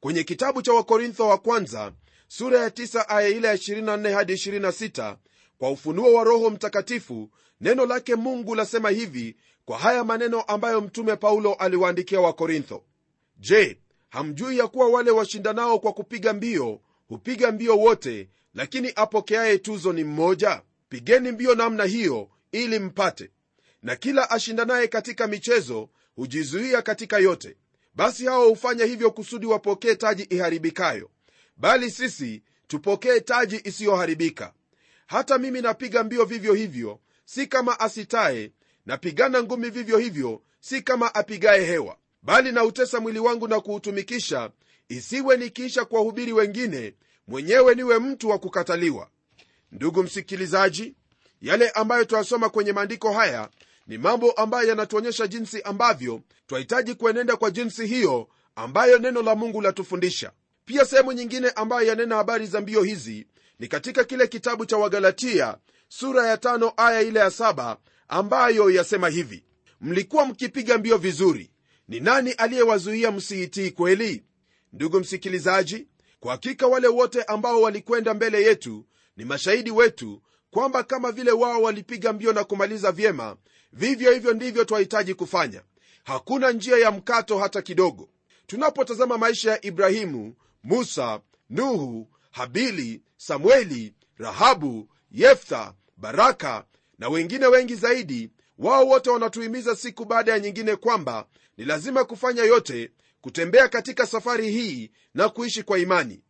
Kwenye 0.00 0.24
kitabu 0.24 0.62
cha 0.62 0.72
wakorintho 0.72 1.28
wa 1.28 1.38
kwanza 1.38 1.92
sura 2.28 2.58
ya 2.58 2.68
9 2.68 3.04
aya 3.08 3.28
ile 3.28 3.48
ya 3.48 3.54
24 3.54 4.12
hadi 4.12 4.32
26 4.32 5.16
kwa 5.58 5.70
ufunuo 5.70 6.12
wa 6.14 6.24
roho 6.24 6.50
mtakatifu 6.50 7.30
neno 7.60 7.86
lake 7.86 8.14
mungu 8.14 8.54
lasema 8.54 8.90
hivi 8.90 9.36
kwa 9.64 9.78
haya 9.78 10.04
maneno 10.04 10.40
ambayo 10.42 10.80
mtume 10.80 11.16
paulo 11.16 11.54
aliwaandikia 11.54 12.20
wakorintho 12.20 12.84
je 13.38 13.78
hamjui 14.08 14.58
ya 14.58 14.66
kuwa 14.68 14.88
wale 14.88 15.10
washindanao 15.10 15.78
kwa 15.78 15.92
kupiga 15.92 16.32
mbio 16.32 16.80
hupiga 17.08 17.52
mbio 17.52 17.78
wote 17.78 18.28
lakini 18.56 18.92
apokeaye 18.96 19.58
tuzo 19.58 19.92
ni 19.92 20.04
mmoja? 20.04 20.62
Pigeni 20.88 21.32
mbio 21.32 21.54
namna 21.54 21.84
hiyo 21.84 22.28
ili 22.52 22.78
mpate. 22.78 23.30
Na 23.82 23.96
kila 23.96 24.30
ashindanaye 24.30 24.88
katika 24.88 25.26
michezo 25.26 25.88
hujizuia 26.14 26.82
katika 26.82 27.18
yote. 27.18 27.56
Basi 27.94 28.26
hao 28.26 28.48
hufanya 28.48 28.84
hivyo 28.84 29.10
kusudi 29.10 29.46
wapokee 29.46 29.94
taji 29.94 30.22
iharibikayo. 30.22 31.10
Bali 31.56 31.90
sisi 31.90 32.42
tupokee 32.66 33.20
taji 33.20 33.60
isiyoharibika. 33.64 34.52
Hata 35.06 35.38
mimi 35.38 35.60
napiga 35.60 36.04
mbio 36.04 36.24
vivyo 36.24 36.54
hivyo 36.54 37.00
si 37.26 37.46
kama 37.46 37.80
asitaye 37.80 38.52
napigana 38.86 39.42
ngumi 39.42 39.70
vivyo 39.70 39.98
hivyo 39.98 40.42
si 40.60 40.82
kama 40.82 41.14
apigaye 41.14 41.64
hewa. 41.64 41.96
Bali 42.22 42.52
nautesa 42.52 43.00
mwili 43.00 43.18
wangu 43.18 43.48
na 43.48 43.60
kuutumikisha 43.60 44.50
isiwe 44.88 45.36
nikiisha 45.36 45.84
kuwahubiri 45.84 46.32
wengine 46.32 46.94
mwenyewe 47.28 47.74
niwe 47.74 47.98
mtu 47.98 48.28
wa 48.28 48.38
kukataliwa. 48.38 49.08
Ndugu 49.72 50.02
msikilizaji 50.02 50.94
yale 51.42 51.70
ambayo 51.70 52.04
twayasoma 52.04 52.48
kwenye 52.48 52.72
maandiko 52.72 53.12
haya 53.12 53.48
ni 53.86 53.98
mambo 53.98 54.32
ambayo 54.32 54.68
yanatuonyesha 54.68 55.26
jinsi 55.26 55.62
ambavyo 55.62 56.20
twahitaji 56.46 56.94
kuenenda 56.94 57.36
kwa 57.36 57.50
jinsi 57.50 57.86
hiyo 57.86 58.28
ambayo 58.56 58.98
neno 58.98 59.22
la 59.22 59.34
mungu 59.34 59.60
latufundisha. 59.60 60.32
Pia 60.64 60.84
sehemu 60.84 61.12
nyingine 61.12 61.50
ambayo 61.50 61.86
yanena 61.88 62.16
habari 62.16 62.46
za 62.46 62.60
mbio 62.60 62.82
hizi 62.82 63.26
ni 63.58 63.68
katika 63.68 64.04
kile 64.04 64.26
kitabu 64.26 64.66
cha 64.66 64.76
wagalatia 64.76 65.56
sura 65.88 66.26
ya 66.26 66.36
tano 66.36 66.72
aya 66.76 67.00
ile 67.02 67.20
ya 67.20 67.30
saba 67.30 67.76
ambayo 68.08 68.70
yasema 68.70 69.08
hivi 69.08 69.44
mlikuwa 69.80 70.26
mkipiga 70.26 70.78
mbio 70.78 70.98
vizuri. 70.98 71.50
Ni 71.88 72.00
nani 72.00 72.30
aliyewazuia 72.32 73.10
msiitii 73.10 73.70
kweli? 73.70 74.24
Ndugu 74.72 75.00
msikilizaji 75.00 75.86
kwa 76.20 76.32
hakika 76.32 76.66
wale 76.66 76.88
wote 76.88 77.22
ambao 77.22 77.62
walikwenda 77.62 78.14
mbele 78.14 78.42
yetu 78.42 78.86
ni 79.16 79.24
mashahidi 79.24 79.70
wetu 79.70 80.22
kwamba 80.50 80.82
kama 80.82 81.12
vile 81.12 81.30
wao 81.32 81.62
walipiga 81.62 82.12
mbio 82.12 82.32
na 82.32 82.44
kumaliza 82.44 82.92
vyema 82.92 83.36
vivyo 83.72 84.12
hivyo 84.12 84.32
ndivyo 84.34 84.64
twahitaji 84.64 85.14
kufanya. 85.14 85.62
Hakuna 86.04 86.52
njia 86.52 86.76
ya 86.78 86.90
mkato 86.90 87.38
hata 87.38 87.62
kidogo. 87.62 88.08
Tunapotazama 88.46 89.18
maisha 89.18 89.50
ya 89.50 89.66
ibrahimu 89.66 90.34
musa 90.62 91.20
nuhu 91.50 92.08
habili 92.30 93.02
samueli 93.16 93.94
rahabu 94.18 94.88
yeftha 95.16 95.74
baraka 95.96 96.64
na 96.98 97.08
wengine 97.08 97.46
wengi 97.46 97.74
zaidi. 97.74 98.30
Wao 98.58 98.86
wote 98.88 99.10
wanatuhimiza 99.10 99.76
siku 99.76 100.04
baada 100.04 100.32
ya 100.32 100.38
nyingine 100.38 100.76
kwamba 100.76 101.26
ni 101.56 101.64
lazima 101.64 102.04
kufanya 102.04 102.42
yote 102.44 102.90
kutembea 103.20 103.68
katika 103.68 104.06
safari 104.06 104.50
hii 104.50 104.90
na 105.14 105.28
kuishi 105.28 105.62
kwa 105.62 105.78
imani. 105.78 106.22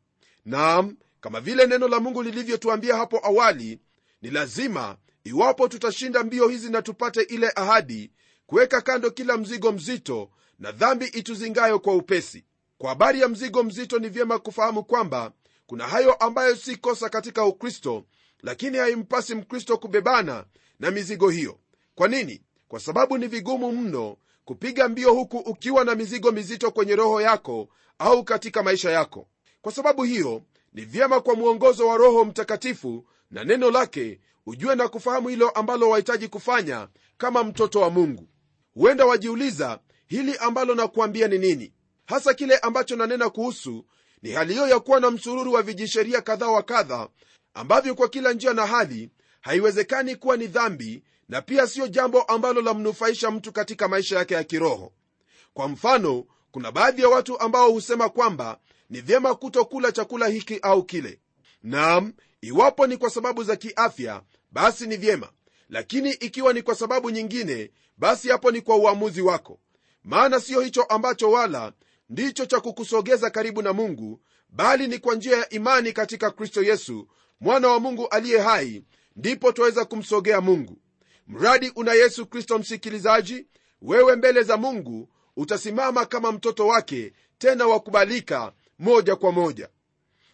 Naam 0.44 0.96
kama 1.20 1.40
vile 1.40 1.66
neno 1.66 1.88
la 1.88 2.00
mungu 2.00 2.22
lilivyotuambia 2.22 2.96
hapo 2.96 3.20
awali 3.26 3.78
ni 4.22 4.30
lazima 4.30 4.96
iwapo 5.24 5.68
tutashinda 5.68 6.24
mbio 6.24 6.48
hizi 6.48 6.70
na 6.70 6.82
tupate 6.82 7.22
ile 7.22 7.52
ahadi 7.56 8.10
kuweka 8.46 8.80
kando 8.80 9.10
kila 9.10 9.36
mzigo 9.36 9.72
mzito 9.72 10.30
na 10.58 10.72
dhambi 10.72 11.04
ituzingayo 11.06 11.78
kwa 11.78 11.94
upesi. 11.94 12.44
Kwa 12.78 12.88
habari 12.88 13.20
ya 13.20 13.28
mzigo 13.28 13.62
mzito 13.62 13.98
ni 13.98 14.08
vyema 14.08 14.38
kufahamu 14.38 14.84
kwamba 14.84 15.32
kuna 15.66 15.86
hayo 15.88 16.12
ambayo 16.14 16.56
si 16.56 16.76
kosa 16.76 17.08
katika 17.08 17.44
ukristo 17.44 18.04
lakini 18.46 18.78
haimpasi 18.78 19.34
mkristo 19.34 19.78
kubebana 19.78 20.44
na 20.80 20.90
mizigo 20.90 21.28
hiyo. 21.30 21.58
Kwa 21.94 22.08
nini? 22.08 22.42
Kwa 22.68 22.80
sababu 22.80 23.18
ni 23.18 23.26
vigumu 23.26 23.72
mno 23.72 24.16
kupiga 24.44 24.88
mbio 24.88 25.12
huku 25.14 25.36
ukiwa 25.38 25.84
na 25.84 25.94
mizigo 25.94 26.32
mizito 26.32 26.70
kwenye 26.70 26.96
roho 26.96 27.20
yako 27.20 27.68
au 27.98 28.24
katika 28.24 28.62
maisha 28.62 28.90
yako. 28.90 29.28
Kwa 29.62 29.72
sababu 29.72 30.02
hiyo 30.02 30.42
ni 30.72 30.82
vyema 30.84 31.20
kwa 31.20 31.34
mwongozo 31.34 31.88
wa 31.88 31.96
roho 31.96 32.24
mtakatifu 32.24 33.06
na 33.30 33.44
neno 33.44 33.70
lake 33.70 34.20
ujue 34.46 34.74
na 34.74 34.88
kufahamu 34.88 35.28
hilo 35.28 35.50
ambalo 35.50 35.90
wahitaji 35.90 36.28
kufanya 36.28 36.88
kama 37.18 37.44
mtoto 37.44 37.80
wa 37.80 37.90
mungu. 37.90 38.28
Huenda 38.74 39.06
wajiuliza 39.06 39.78
hili 40.06 40.36
ambalo 40.36 40.74
nakuambia 40.74 41.28
ni 41.28 41.38
nini? 41.38 41.72
Hasa 42.06 42.34
kile 42.34 42.58
ambacho 42.58 42.96
nanena 42.96 43.30
kuhusu 43.30 43.84
ni 44.22 44.30
hali 44.32 44.52
hiyo 44.52 44.68
ya 44.68 44.80
kuwa 44.80 45.00
na 45.00 45.10
msururu 45.10 45.52
wa 45.52 45.62
vijisheria 45.62 46.20
kadha 46.20 46.48
wa 46.48 46.62
kadha 46.62 47.08
ambavyo 47.56 47.94
kwa 47.94 48.08
kila 48.08 48.32
njia 48.32 48.52
na 48.54 48.66
hali 48.66 49.10
haiwezekani 49.40 50.16
kuwa 50.16 50.36
ni 50.36 50.46
dhambi 50.46 51.02
na 51.28 51.42
pia 51.42 51.66
siyo 51.66 51.88
jambo 51.88 52.22
ambalo 52.22 52.60
lamnufaisha 52.62 53.30
mtu 53.30 53.52
katika 53.52 53.88
maisha 53.88 54.18
yake 54.18 54.34
ya 54.34 54.44
kiroho. 54.44 54.92
Kwa 55.54 55.68
mfano 55.68 56.24
kuna 56.50 56.72
baadhi 56.72 57.02
ya 57.02 57.08
watu 57.08 57.40
ambao 57.40 57.70
husema 57.70 58.08
kwamba 58.08 58.58
ni 58.90 59.00
vyema 59.00 59.34
kutokula 59.34 59.92
chakula 59.92 60.26
hiki 60.28 60.58
au 60.62 60.82
kile. 60.84 61.20
Nam 61.62 62.12
iwapo 62.40 62.86
ni 62.86 62.96
kwa 62.96 63.10
sababu 63.10 63.44
za 63.44 63.56
kiafya 63.56 64.22
basi 64.52 64.86
ni 64.86 64.96
vyema. 64.96 65.28
Lakini 65.68 66.10
ikiwa 66.12 66.52
ni 66.52 66.62
kwa 66.62 66.74
sababu 66.74 67.10
nyingine 67.10 67.70
basi 67.96 68.28
hapo 68.28 68.50
ni 68.50 68.60
kwa 68.60 68.76
uamuzi 68.76 69.22
wako. 69.22 69.58
Maana 70.04 70.40
siyo 70.40 70.60
hicho 70.60 70.82
ambacho 70.82 71.30
wala 71.30 71.72
ndicho 72.08 72.46
cha 72.46 72.60
kukusogeza 72.60 73.30
karibu 73.30 73.62
na 73.62 73.72
mungu 73.72 74.20
bali 74.56 74.86
ni 74.88 74.98
kwa 74.98 75.14
njia 75.14 75.36
ya 75.36 75.48
imani 75.48 75.92
katika 75.92 76.30
kristo 76.30 76.62
yesu 76.62 77.08
mwana 77.40 77.68
wa 77.68 77.80
mungu 77.80 78.08
aliye 78.08 78.38
hai 78.40 78.82
ndipo 79.16 79.52
twaweza 79.52 79.84
kumsogea 79.84 80.40
mungu. 80.40 80.78
Mradi 81.28 81.72
una 81.76 81.92
yesu 81.92 82.26
kristo 82.26 82.58
msikilizaji 82.58 83.46
wewe 83.82 84.16
mbele 84.16 84.42
za 84.42 84.56
mungu 84.56 85.08
utasimama 85.36 86.06
kama 86.06 86.32
mtoto 86.32 86.66
wake 86.66 87.12
tena 87.38 87.66
wakubalika 87.66 88.52
moja 88.78 89.16
kwa 89.16 89.32
moja. 89.32 89.68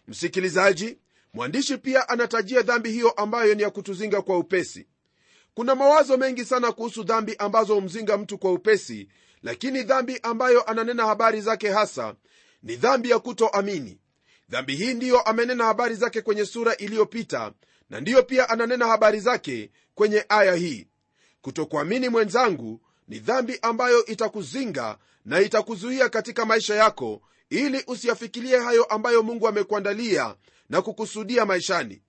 Msikilizaji 0.07 0.97
mwandishi 1.33 1.77
pia 1.77 2.09
anatajia 2.09 2.61
dhambi 2.61 2.91
hiyo 2.91 3.11
ambayo 3.11 3.55
ni 3.55 3.61
ya 3.63 3.69
kutuzinga 3.69 4.21
kwa 4.21 4.37
upesi. 4.37 4.87
Kuna 5.53 5.75
mawazo 5.75 6.17
mengi 6.17 6.45
sana 6.45 6.71
kuhusu 6.71 7.03
dhambi 7.03 7.35
ambazo 7.39 7.75
humzinga 7.75 8.17
mtu 8.17 8.37
kwa 8.37 8.51
upesi 8.53 9.07
lakini 9.41 9.83
dhambi 9.83 10.19
ambayo 10.23 10.63
ananena 10.69 11.05
habari 11.05 11.41
zake 11.41 11.69
hasa 11.69 12.15
ni 12.63 12.75
dhambi 12.75 13.09
ya 13.09 13.19
kutoamini 13.19 13.99
dhambi 14.53 14.75
hii 14.75 14.93
ndiyo 14.93 15.21
amenena 15.21 15.65
habari 15.65 15.95
zake 15.95 16.21
kwenye 16.21 16.45
sura 16.45 16.75
iliyopita 16.77 17.53
na 17.89 17.99
ndiyo 17.99 18.23
pia 18.23 18.49
ananena 18.49 18.87
habari 18.87 19.19
zake 19.19 19.71
kwenye 19.95 20.25
aya 20.29 20.55
hii. 20.55 20.87
Kutokuamini 21.41 22.09
mwenzangu 22.09 22.81
ni 23.07 23.19
dhambi 23.19 23.59
ambayo 23.61 24.05
itakuzinga 24.05 24.97
na 25.25 25.41
itakuzuia 25.41 26.09
katika 26.09 26.45
maisha 26.45 26.75
yako 26.75 27.21
ili 27.49 27.83
usiyafikirie 27.87 28.57
hayo 28.59 28.83
ambayo 28.83 29.23
mungu 29.23 29.47
amekuandalia 29.47 30.35
na 30.69 30.81
kukusudia 30.81 31.45
maishani. 31.45 32.01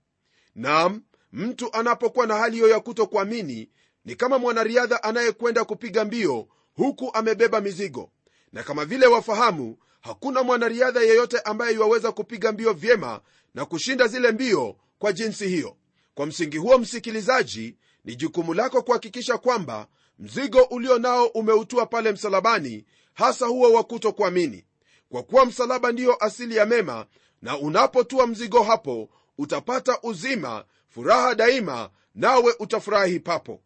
Nam 0.54 1.02
mtu 1.32 1.72
anapokuwa 1.74 2.26
na 2.26 2.34
hali 2.36 2.54
hiyo 2.56 2.68
ya 2.68 2.80
kutokuamini 2.80 3.70
ni 4.04 4.16
kama 4.16 4.38
mwanariadha 4.38 5.02
anayekwenda 5.02 5.64
kupiga 5.64 6.04
mbio 6.04 6.48
huku 6.74 7.10
amebeba 7.14 7.60
mizigo. 7.60 8.10
Na 8.52 8.62
kama 8.62 8.84
vile 8.84 9.06
wafahamu 9.06 9.76
hakuna 10.04 10.42
mwanariadha 10.42 11.00
yeyote 11.00 11.38
ambaye 11.40 11.74
iwaweza 11.74 12.12
kupiga 12.12 12.52
mbio 12.52 12.72
vyema 12.72 13.20
na 13.54 13.64
kushinda 13.64 14.06
zile 14.06 14.32
mbio 14.32 14.76
kwa 14.98 15.12
jinsi 15.12 15.48
hiyo. 15.48 15.76
Kwa 16.14 16.26
msingi 16.26 16.56
huo 16.58 16.78
msikilizaji 16.78 17.76
ni 18.04 18.16
jukumu 18.16 18.54
lako 18.54 18.82
kuhakikisha 18.82 19.38
kwamba 19.38 19.86
mzigo 20.18 20.62
ulio 20.62 20.98
nao 20.98 21.26
umeutua 21.26 21.86
pale 21.86 22.12
msalabani 22.12 22.84
hasa 23.14 23.46
huo 23.46 23.72
wa 23.72 23.84
kutokuamini. 23.84 24.64
Kwa 25.08 25.22
kuwa 25.22 25.46
msalaba 25.46 25.92
ndiyo 25.92 26.24
asili 26.24 26.56
ya 26.56 26.66
mema 26.66 27.06
na 27.42 27.58
unapotua 27.58 28.26
mzigo 28.26 28.62
hapo 28.62 29.08
utapata 29.38 29.98
uzima 30.02 30.64
furaha 30.88 31.34
daima 31.34 31.90
nawe 32.14 32.54
utafurahi 32.58 33.20
papo. 33.20 33.60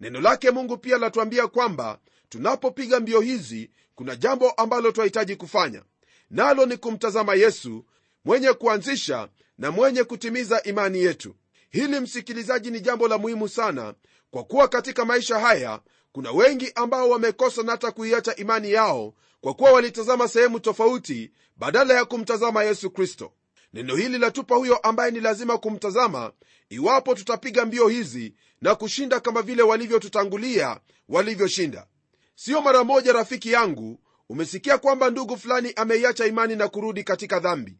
Neno 0.00 0.20
lake 0.20 0.50
mungu 0.50 0.76
pia 0.78 0.98
latuambia 0.98 1.46
kwamba 1.46 1.98
tunapopiga 2.28 3.00
mbio 3.00 3.20
hizi 3.20 3.70
kuna 3.96 4.16
jambo 4.16 4.50
ambalo 4.50 4.92
twahitaji 4.92 5.36
kufanya. 5.36 5.82
Nalo 6.30 6.66
ni 6.66 6.76
kumtazama 6.76 7.34
yesu 7.34 7.84
mwenye 8.24 8.52
kuanzisha 8.52 9.28
na 9.58 9.70
mwenye 9.70 10.04
kutimiza 10.04 10.62
imani 10.62 10.98
yetu. 11.02 11.34
Hili 11.70 12.00
msikilizaji 12.00 12.70
ni 12.70 12.80
jambo 12.80 13.08
la 13.08 13.18
muhimu 13.18 13.48
sana 13.48 13.94
kwa 14.30 14.44
kuwa 14.44 14.68
katika 14.68 15.04
maisha 15.04 15.38
haya 15.38 15.80
kuna 16.12 16.30
wengi 16.32 16.72
ambao 16.74 17.10
wamekosa 17.10 17.62
na 17.62 17.72
hata 17.72 17.90
kuiacha 17.90 18.36
imani 18.36 18.72
yao 18.72 19.14
kwa 19.40 19.54
kuwa 19.54 19.72
walitazama 19.72 20.28
sehemu 20.28 20.60
tofauti 20.60 21.30
badala 21.56 21.94
ya 21.94 22.04
kumtazama 22.04 22.64
yesu 22.64 22.90
kristo. 22.90 23.32
Neno 23.72 23.96
hili 23.96 24.18
latupa 24.18 24.54
huyo 24.56 24.76
ambaye 24.76 25.10
ni 25.10 25.20
lazima 25.20 25.58
kumtazama 25.58 26.32
iwapo 26.68 27.14
tutapiga 27.14 27.64
mbio 27.64 27.88
hizi 27.88 28.34
na 28.60 28.74
kushinda 28.74 29.20
kama 29.20 29.42
vile 29.42 29.62
walivyotutangulia 29.62 30.80
walivyoshinda 31.08 31.86
siyo 32.36 32.60
mara 32.60 32.84
moja 32.84 33.12
rafiki 33.12 33.52
yangu 33.52 34.00
umesikia 34.28 34.78
kwamba 34.78 35.10
ndugu 35.10 35.36
fulani 35.36 35.72
ameiacha 35.76 36.26
imani 36.26 36.56
na 36.56 36.68
kurudi 36.68 37.04
katika 37.04 37.38
dhambi. 37.40 37.78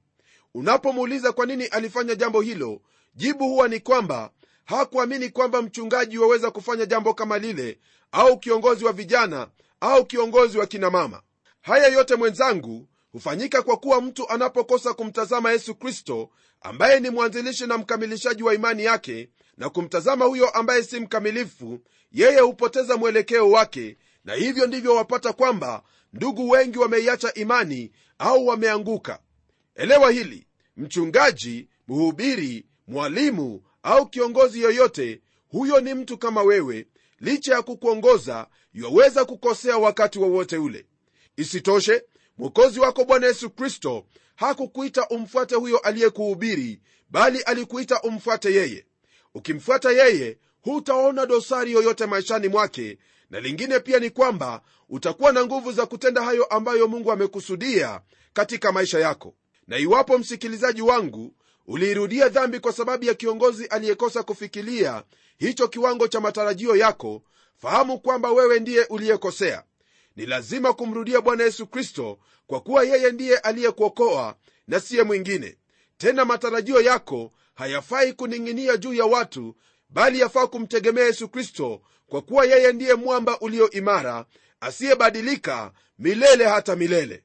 Unapomuuliza 0.54 1.32
kwa 1.32 1.46
nini 1.46 1.64
alifanya 1.66 2.14
jambo 2.14 2.40
hilo 2.40 2.80
jibu 3.14 3.44
huwa 3.44 3.68
ni 3.68 3.80
kwamba 3.80 4.30
hakuamini 4.64 5.28
kwamba 5.28 5.62
mchungaji 5.62 6.18
waweza 6.18 6.50
kufanya 6.50 6.86
jambo 6.86 7.14
kama 7.14 7.38
lile 7.38 7.78
au 8.12 8.38
kiongozi 8.38 8.84
wa 8.84 8.92
vijana 8.92 9.48
au 9.80 10.06
kiongozi 10.06 10.58
wa 10.58 10.66
kinamama 10.66 11.22
haya 11.60 11.86
yote 11.88 12.14
mwenzangu 12.14 12.88
hufanyika 13.12 13.62
kwa 13.62 13.76
kuwa 13.76 14.00
mtu 14.00 14.28
anapokosa 14.28 14.94
kumtazama 14.94 15.52
yesu 15.52 15.74
kristo 15.74 16.30
ambaye 16.60 17.00
ni 17.00 17.10
mwanzilishi 17.10 17.66
na 17.66 17.78
mkamilishaji 17.78 18.42
wa 18.42 18.54
imani 18.54 18.84
yake 18.84 19.28
na 19.56 19.70
kumtazama 19.70 20.24
huyo 20.24 20.48
ambaye 20.50 20.82
si 20.82 21.00
mkamilifu 21.00 21.80
yeye 22.12 22.40
hupoteza 22.40 22.96
mwelekeo 22.96 23.50
wake 23.50 23.96
na 24.26 24.34
hivyo 24.34 24.66
ndivyo 24.66 24.94
wapata 24.94 25.32
kwamba 25.32 25.82
ndugu 26.12 26.50
wengi 26.50 26.78
wameiacha 26.78 27.34
imani 27.34 27.92
au 28.18 28.46
wameanguka. 28.46 29.18
Elewa 29.74 30.10
hili 30.10 30.46
mchungaji 30.76 31.68
mhubiri 31.88 32.66
mwalimu 32.86 33.62
au 33.82 34.06
kiongozi 34.08 34.62
yoyote 34.62 35.20
huyo 35.48 35.80
ni 35.80 35.94
mtu 35.94 36.18
kama 36.18 36.42
wewe 36.42 36.86
licha 37.20 37.54
ya 37.54 37.62
kukuongoza 37.62 38.46
yuwaweza 38.72 39.24
kukosea 39.24 39.78
wakati 39.78 40.18
wowote 40.18 40.56
wa 40.56 40.62
ule. 40.64 40.86
Isitoshe 41.36 42.02
mwokozi 42.38 42.80
wako 42.80 43.04
bwana 43.04 43.26
yesu 43.26 43.50
kristo 43.50 44.06
hakukuita 44.34 45.08
umfuate 45.08 45.54
huyo 45.54 45.78
aliyekuhubiri 45.78 46.80
bali 47.10 47.40
alikuita 47.40 48.02
umfuate 48.02 48.54
yeye. 48.54 48.86
Ukimfuata 49.34 49.90
yeye 49.92 50.38
hutaona 50.62 51.26
dosari 51.26 51.72
yoyote 51.72 52.06
maishani 52.06 52.48
mwake 52.48 52.98
na 53.30 53.40
lingine 53.40 53.80
pia 53.80 53.98
ni 53.98 54.10
kwamba 54.10 54.62
utakuwa 54.88 55.32
na 55.32 55.44
nguvu 55.44 55.72
za 55.72 55.86
kutenda 55.86 56.22
hayo 56.22 56.44
ambayo 56.44 56.88
mungu 56.88 57.12
amekusudia 57.12 58.00
katika 58.32 58.72
maisha 58.72 58.98
yako. 58.98 59.34
Na 59.68 59.78
iwapo 59.78 60.18
msikilizaji 60.18 60.82
wangu 60.82 61.34
uliirudia 61.66 62.28
dhambi 62.28 62.60
kwa 62.60 62.72
sababu 62.72 63.04
ya 63.04 63.14
kiongozi 63.14 63.66
aliyekosa 63.66 64.22
kufikilia 64.22 65.02
hicho 65.38 65.68
kiwango 65.68 66.08
cha 66.08 66.20
matarajio 66.20 66.76
yako 66.76 67.22
fahamu 67.56 67.98
kwamba 68.00 68.30
wewe 68.32 68.60
ndiye 68.60 68.84
uliyekosea. 68.84 69.64
Ni 70.16 70.26
lazima 70.26 70.72
kumrudia 70.72 71.20
bwana 71.20 71.44
yesu 71.44 71.66
kristo 71.66 72.18
kwa 72.46 72.60
kuwa 72.60 72.84
yeye 72.84 73.12
ndiye 73.12 73.38
aliyekuokoa 73.38 74.36
na 74.68 74.80
siye 74.80 75.02
mwingine. 75.02 75.56
Tena 75.98 76.24
matarajio 76.24 76.80
yako 76.80 77.32
hayafai 77.54 78.12
kuning'inia 78.12 78.76
juu 78.76 78.94
ya 78.94 79.04
watu 79.04 79.56
bali 79.88 80.20
yafaa 80.20 80.46
kumtegemea 80.46 81.04
yesu 81.04 81.28
kristo 81.28 81.80
kwa 82.08 82.22
kuwa 82.22 82.44
yeye 82.44 82.72
ndiye 82.72 82.94
mwamba 82.94 83.38
ulio 83.40 83.70
imara 83.70 84.24
asiyebadilika 84.60 85.72
milele 85.98 86.44
hata 86.44 86.76
milele. 86.76 87.22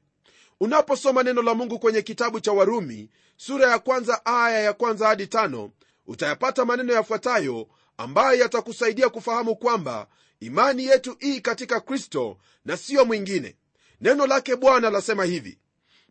Unaposoma 0.60 1.22
neno 1.22 1.42
la 1.42 1.54
mungu 1.54 1.78
kwenye 1.78 2.02
kitabu 2.02 2.40
cha 2.40 2.52
warumi 2.52 3.10
sura 3.36 3.70
ya 3.70 3.78
kwanza 3.78 4.26
aya 4.26 4.60
ya 4.60 4.72
kwanza 4.72 5.06
hadi 5.06 5.26
tano 5.26 5.70
utayapata 6.06 6.64
maneno 6.64 6.92
yafuatayo 6.92 7.68
ambayo 7.96 8.40
yatakusaidia 8.40 9.08
kufahamu 9.08 9.56
kwamba 9.56 10.06
imani 10.40 10.84
yetu 10.86 11.16
ii 11.24 11.40
katika 11.40 11.80
kristo 11.80 12.38
na 12.64 12.76
siyo 12.76 13.04
mwingine. 13.04 13.56
Neno 14.00 14.26
lake 14.26 14.56
bwana 14.56 14.90
lasema 14.90 15.24
hivi 15.24 15.58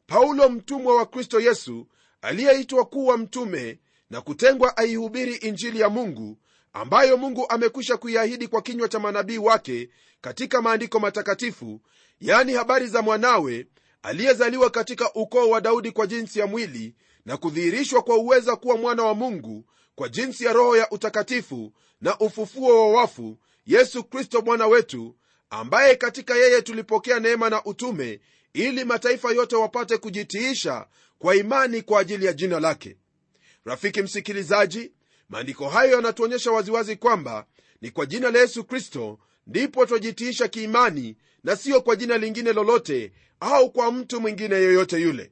paulo 0.08 0.50
mtumwa 0.50 0.96
wa 0.96 1.06
kristo 1.06 1.40
yesu 1.40 1.88
aliyeitwa 2.22 2.86
kuwa 2.86 3.18
mtume 3.18 3.80
na 4.10 4.22
kutengwa 4.22 4.78
aihubiri 4.78 5.36
injili 5.36 5.80
ya 5.80 5.90
mungu 5.90 6.38
ambayo 6.74 7.18
mungu 7.18 7.46
amekwisha 7.50 7.98
kuiahidi 7.98 8.48
kwa 8.48 8.62
kinywa 8.62 8.88
cha 8.90 9.00
manabii 9.00 9.38
wake 9.38 9.90
katika 10.22 10.62
maandiko 10.62 11.00
matakatifu 11.00 11.82
yani 12.22 12.54
habari 12.54 12.88
za 12.88 13.02
mwanawe 13.02 13.68
aliyezaliwa 14.02 14.70
katika 14.70 15.14
ukoo 15.14 15.50
wa 15.50 15.62
daudi 15.62 15.92
kwa 15.92 16.08
jinsi 16.08 16.40
ya 16.40 16.48
mwili 16.48 16.96
na 17.26 17.38
kudhihirishwa 17.38 18.02
kwa 18.02 18.18
uweza 18.18 18.56
kuwa 18.56 18.78
mwana 18.78 19.04
wa 19.04 19.14
mungu 19.14 19.66
kwa 19.96 20.10
jinsi 20.10 20.44
ya 20.46 20.54
roho 20.54 20.78
ya 20.78 20.90
utakatifu 20.92 21.74
na 22.02 22.18
ufufuo 22.20 22.92
wa 22.94 23.02
wafu 23.02 23.38
yesu 23.66 24.04
kristo 24.04 24.42
bwana 24.42 24.68
wetu 24.68 25.16
ambaye 25.50 25.96
katika 25.96 26.36
yeye 26.36 26.62
tulipokea 26.62 27.20
neema 27.20 27.50
na 27.50 27.66
utume 27.66 28.20
ili 28.54 28.86
mataifa 28.86 29.32
yote 29.32 29.56
wapate 29.56 29.98
kujitiisha 29.98 30.88
kwa 31.20 31.36
imani 31.36 31.82
kwa 31.82 32.00
ajili 32.02 32.26
ya 32.26 32.34
jina 32.34 32.60
lake. 32.60 32.98
Rafiki 33.66 34.02
msikilizaji 34.02 34.92
maandiko 35.32 35.70
hayo 35.70 35.92
yanatuonyesha 35.92 36.52
waziwazi 36.52 36.96
kwamba 36.96 37.46
ni 37.82 37.92
kwa 37.92 38.06
jina 38.06 38.32
la 38.32 38.40
yesu 38.40 38.64
kristo 38.64 39.20
ndipo 39.48 39.86
twajitiisha 39.86 40.48
kiimani 40.48 41.18
na 41.44 41.56
siyo 41.56 41.82
kwa 41.82 41.96
jina 41.96 42.18
lingine 42.18 42.54
lolote 42.54 43.12
au 43.40 43.72
kwa 43.72 43.92
mtu 43.92 44.22
mwingine 44.22 44.56
yoyote 44.56 44.98
yule. 45.02 45.32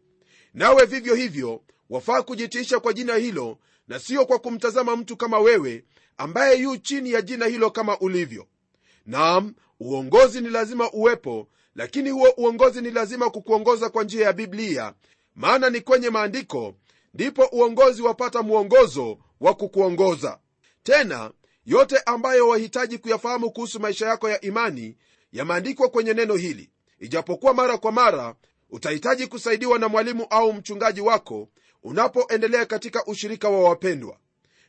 Nawe 0.54 0.86
vivyo 0.86 1.16
hivyo 1.16 1.62
wafaa 1.90 2.22
kujitiisha 2.22 2.80
kwa 2.80 2.94
jina 2.94 3.16
hilo 3.16 3.58
na 3.88 4.00
siyo 4.00 4.26
kwa 4.26 4.40
kumtazama 4.40 4.96
mtu 4.96 5.18
kama 5.18 5.40
wewe 5.40 5.84
ambaye 6.18 6.60
yu 6.60 6.78
chini 6.78 7.12
ya 7.12 7.22
jina 7.22 7.46
hilo 7.46 7.72
kama 7.72 8.00
ulivyo. 8.00 8.48
Nam 9.06 9.54
uongozi 9.80 10.42
ni 10.42 10.50
lazima 10.50 10.92
uwepo 10.92 11.48
lakini 11.76 12.10
huo 12.10 12.30
uongozi 12.38 12.82
ni 12.82 12.92
lazima 12.92 13.30
kukuongoza 13.30 13.90
kwa 13.90 14.04
njia 14.04 14.26
ya 14.26 14.34
biblia. 14.34 14.94
Maana 15.36 15.70
ni 15.70 15.82
kwenye 15.82 16.10
maandiko 16.10 16.76
ndipo 17.14 17.46
uongozi 17.52 18.02
wapata 18.02 18.42
mwongozo 18.44 19.18
wa 19.40 19.54
kukuongoza. 19.54 20.40
Tena 20.84 21.32
yote 21.66 21.98
ambayo 22.06 22.48
wahitaji 22.48 22.98
kuyafahamu 22.98 23.52
kuhusu 23.52 23.80
maisha 23.80 24.08
yako 24.08 24.30
ya 24.30 24.42
imani 24.42 24.98
yameandikwa 25.32 25.90
kwenye 25.90 26.14
neno 26.14 26.36
hili. 26.36 26.70
Ijapokuwa 27.00 27.54
mara 27.54 27.78
kwa 27.78 27.92
mara 27.92 28.36
utahitaji 28.70 29.28
kusaidiwa 29.28 29.80
na 29.80 29.88
mwalimu 29.88 30.28
au 30.30 30.54
mchungaji 30.54 31.02
wako 31.02 31.50
unapoendelea 31.84 32.66
katika 32.66 33.06
ushirika 33.06 33.50
wa 33.50 33.64
wapendwa. 33.70 34.18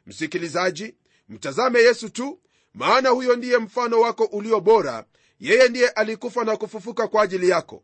Msikilizaji 0.06 0.94
mtazame 1.28 1.78
yesu 1.80 2.08
tu 2.10 2.40
maana 2.74 3.08
huyo 3.08 3.36
ndiye 3.36 3.58
mfano 3.58 4.00
wako 4.00 4.24
ulio 4.24 4.60
bora. 4.60 5.04
Yeye 5.40 5.68
ndiye 5.68 5.88
alikufa 5.88 6.44
na 6.44 6.56
kufufuka 6.56 7.08
kwa 7.08 7.22
ajili 7.22 7.48
yako. 7.48 7.82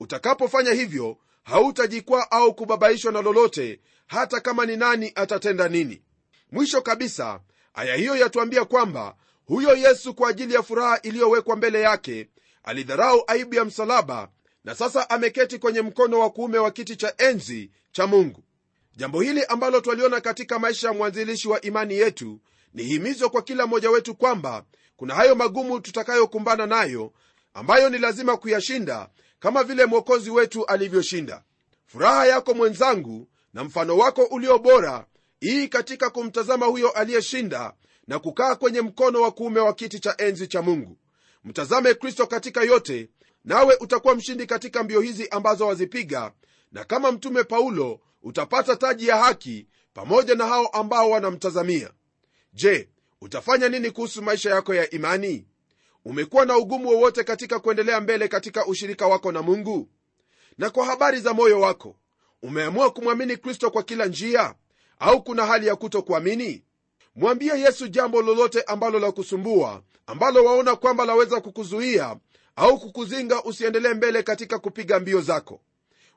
Utakapofanya 0.00 0.72
hivyo 0.72 1.16
hautajikwaa 1.42 2.30
au 2.30 2.54
kubabaishwa 2.54 3.12
na 3.12 3.22
lolote 3.22 3.80
hata 4.06 4.40
kama 4.40 4.66
ni 4.66 4.76
nani 4.76 5.12
atatenda 5.14 5.68
nini 5.68 6.02
mwisho 6.52 6.82
kabisa 6.82 7.40
aya 7.74 7.94
hiyo 7.96 8.16
yatuambia 8.16 8.64
kwamba 8.64 9.16
huyo 9.46 9.76
yesu 9.76 10.14
kwa 10.14 10.30
ajili 10.30 10.54
ya 10.54 10.62
furaha 10.62 11.00
iliyowekwa 11.02 11.56
mbele 11.56 11.80
yake 11.80 12.28
alidharau 12.62 13.24
aibu 13.26 13.54
ya 13.54 13.64
msalaba 13.64 14.28
na 14.64 14.74
sasa 14.74 15.10
ameketi 15.10 15.58
kwenye 15.58 15.82
mkono 15.82 16.20
wa 16.20 16.30
kuume 16.30 16.58
wa 16.58 16.70
kiti 16.70 16.96
cha 16.96 17.14
enzi 17.18 17.70
cha 17.92 18.06
mungu. 18.06 18.42
Jambo 18.96 19.20
hili 19.20 19.44
ambalo 19.44 19.80
twaliona 19.80 20.20
katika 20.20 20.58
maisha 20.58 20.88
ya 20.88 20.94
mwanzilishi 20.94 21.48
wa 21.48 21.60
imani 21.60 21.94
yetu 21.94 22.40
ni 22.74 22.82
himizo 22.82 23.30
kwa 23.30 23.42
kila 23.42 23.66
mmoja 23.66 23.90
wetu 23.90 24.14
kwamba 24.14 24.64
kuna 24.96 25.14
hayo 25.14 25.34
magumu 25.34 25.80
tutakayokumbana 25.80 26.66
nayo 26.66 27.12
ambayo 27.54 27.88
ni 27.90 27.98
lazima 27.98 28.36
kuyashinda 28.36 29.08
kama 29.40 29.64
vile 29.64 29.86
mwokozi 29.86 30.30
wetu 30.30 30.66
alivyoshinda. 30.66 31.42
Furaha 31.86 32.26
yako 32.26 32.54
mwenzangu 32.54 33.28
na 33.54 33.64
mfano 33.64 33.96
wako 33.96 34.22
ulio 34.22 34.58
bora 34.58 35.06
ii 35.44 35.68
katika 35.68 36.10
kumtazama 36.10 36.66
huyo 36.66 36.90
aliyeshinda 36.90 37.72
na 38.06 38.18
kukaa 38.18 38.54
kwenye 38.56 38.80
mkono 38.80 39.22
wa 39.22 39.30
kuume 39.30 39.60
wa 39.60 39.72
kiti 39.74 40.00
cha 40.00 40.14
enzi 40.18 40.46
cha 40.48 40.62
mungu. 40.62 40.98
Mtazame 41.44 41.94
kristo 41.94 42.26
katika 42.26 42.62
yote 42.62 43.08
nawe 43.44 43.76
utakuwa 43.80 44.14
mshindi 44.14 44.46
katika 44.46 44.82
mbio 44.82 45.00
hizi 45.00 45.28
ambazo 45.28 45.66
wazipiga 45.66 46.32
na 46.72 46.84
kama 46.84 47.12
mtume 47.12 47.44
paulo 47.44 48.00
utapata 48.22 48.76
taji 48.76 49.08
ya 49.08 49.16
haki 49.16 49.66
pamoja 49.94 50.34
na 50.34 50.46
hao 50.46 50.66
ambao 50.66 51.10
wanamtazamia. 51.10 51.90
Je 52.52 52.88
utafanya 53.20 53.68
nini 53.68 53.90
kuhusu 53.90 54.22
maisha 54.22 54.50
yako 54.50 54.74
ya 54.74 54.90
imani? 54.90 55.46
Umekuwa 56.04 56.46
na 56.46 56.56
ugumu 56.56 56.88
wowote 56.88 57.24
katika 57.24 57.58
kuendelea 57.58 58.00
mbele 58.00 58.28
katika 58.28 58.66
ushirika 58.66 59.06
wako 59.06 59.32
na 59.32 59.42
mungu? 59.42 59.88
Na 60.58 60.70
kwa 60.70 60.86
habari 60.86 61.20
za 61.20 61.34
moyo 61.34 61.60
wako 61.60 61.96
umeamua 62.42 62.90
kumwamini 62.90 63.36
kristo 63.36 63.70
kwa 63.70 63.82
kila 63.82 64.06
njia 64.06 64.54
au 64.98 65.22
kuna 65.22 65.46
hali 65.46 65.66
ya 65.66 65.76
kutokuamini? 65.76 66.64
Mwambie 67.16 67.60
yesu 67.60 67.88
jambo 67.88 68.22
lolote 68.22 68.62
ambalo 68.62 68.98
la 68.98 69.12
kusumbua 69.12 69.82
ambalo 70.06 70.44
waona 70.44 70.76
kwamba 70.76 71.04
laweza 71.04 71.40
kukuzuia 71.40 72.16
au 72.56 72.78
kukuzinga 72.80 73.42
usiendelee 73.42 73.94
mbele 73.94 74.22
katika 74.22 74.58
kupiga 74.58 75.00
mbio 75.00 75.20
zako. 75.20 75.60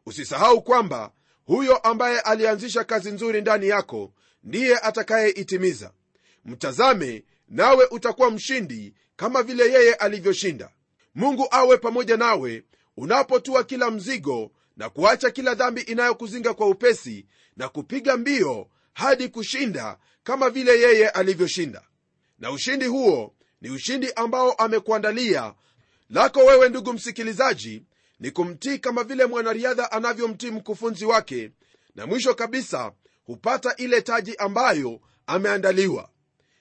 Usisahau 0.05 0.61
kwamba 0.61 1.11
huyo 1.45 1.77
ambaye 1.77 2.19
alianzisha 2.19 2.83
kazi 2.83 3.11
nzuri 3.11 3.41
ndani 3.41 3.67
yako 3.67 4.13
ndiye 4.43 4.77
atakayeitimiza 4.77 5.91
mtazame 6.45 7.23
nawe 7.49 7.85
utakuwa 7.91 8.31
mshindi 8.31 8.93
kama 9.15 9.43
vile 9.43 9.73
yeye 9.73 9.93
alivyoshinda. 9.93 10.69
Mungu 11.15 11.47
awe 11.51 11.77
pamoja 11.77 12.17
nawe 12.17 12.63
unapotua 12.97 13.63
kila 13.63 13.91
mzigo 13.91 14.51
na 14.77 14.89
kuacha 14.89 15.31
kila 15.31 15.55
dhambi 15.55 15.81
inayokuzinga 15.81 16.53
kwa 16.53 16.67
upesi 16.67 17.25
na 17.57 17.69
kupiga 17.69 18.17
mbio 18.17 18.67
hadi 18.93 19.29
kushinda 19.29 19.97
kama 20.23 20.49
vile 20.49 20.79
yeye 20.79 21.09
alivyoshinda. 21.09 21.81
Na 22.39 22.51
ushindi 22.51 22.85
huo 22.85 23.33
ni 23.61 23.69
ushindi 23.69 24.13
ambao 24.13 24.51
amekuandalia. 24.53 25.53
Lako 26.09 26.39
wewe 26.39 26.69
ndugu 26.69 26.93
msikilizaji 26.93 27.83
ni 28.19 28.31
kumtii 28.31 28.79
kama 28.79 29.03
vile 29.03 29.25
mwanariadha 29.25 29.91
anavyomtii 29.91 30.51
mkufunzi 30.51 31.05
wake 31.05 31.51
na 31.95 32.07
mwisho 32.07 32.33
kabisa 32.35 32.91
hupata 33.25 33.75
ile 33.75 34.01
taji 34.01 34.35
ambayo 34.35 34.99
ameandaliwa. 35.27 36.09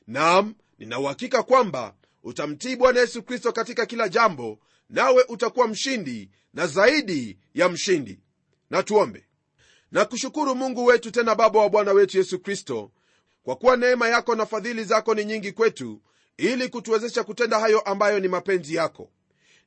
Nam 0.06 0.54
ninauhakika 0.78 1.42
kwamba 1.42 1.94
utamtii 2.22 2.76
bwana 2.76 3.00
yesu 3.00 3.22
kristo 3.22 3.52
katika 3.52 3.86
kila 3.86 4.08
jambo 4.08 4.58
nawe 4.90 5.24
utakuwa 5.28 5.68
mshindi 5.68 6.30
na 6.54 6.66
zaidi 6.66 7.38
ya 7.54 7.68
mshindi. 7.68 8.18
Na 8.70 8.84
na 9.92 10.04
kushukuru 10.04 10.54
mungu 10.54 10.84
wetu 10.84 11.10
tena 11.10 11.34
baba 11.34 11.60
wa 11.60 11.68
bwana 11.68 11.92
wetu 11.92 12.18
yesu 12.18 12.38
kristo 12.38 12.90
kwa 13.42 13.56
kuwa 13.56 13.76
neema 13.76 14.08
yako 14.08 14.34
na 14.34 14.46
fadhili 14.46 14.84
zako 14.84 15.14
ni 15.14 15.24
nyingi 15.24 15.52
kwetu 15.52 16.00
ili 16.36 16.68
kutuwezesha 16.68 17.24
kutenda 17.24 17.58
hayo 17.60 17.80
ambayo 17.80 18.20
ni 18.20 18.28
mapenzi 18.28 18.74
yako. 18.74 19.10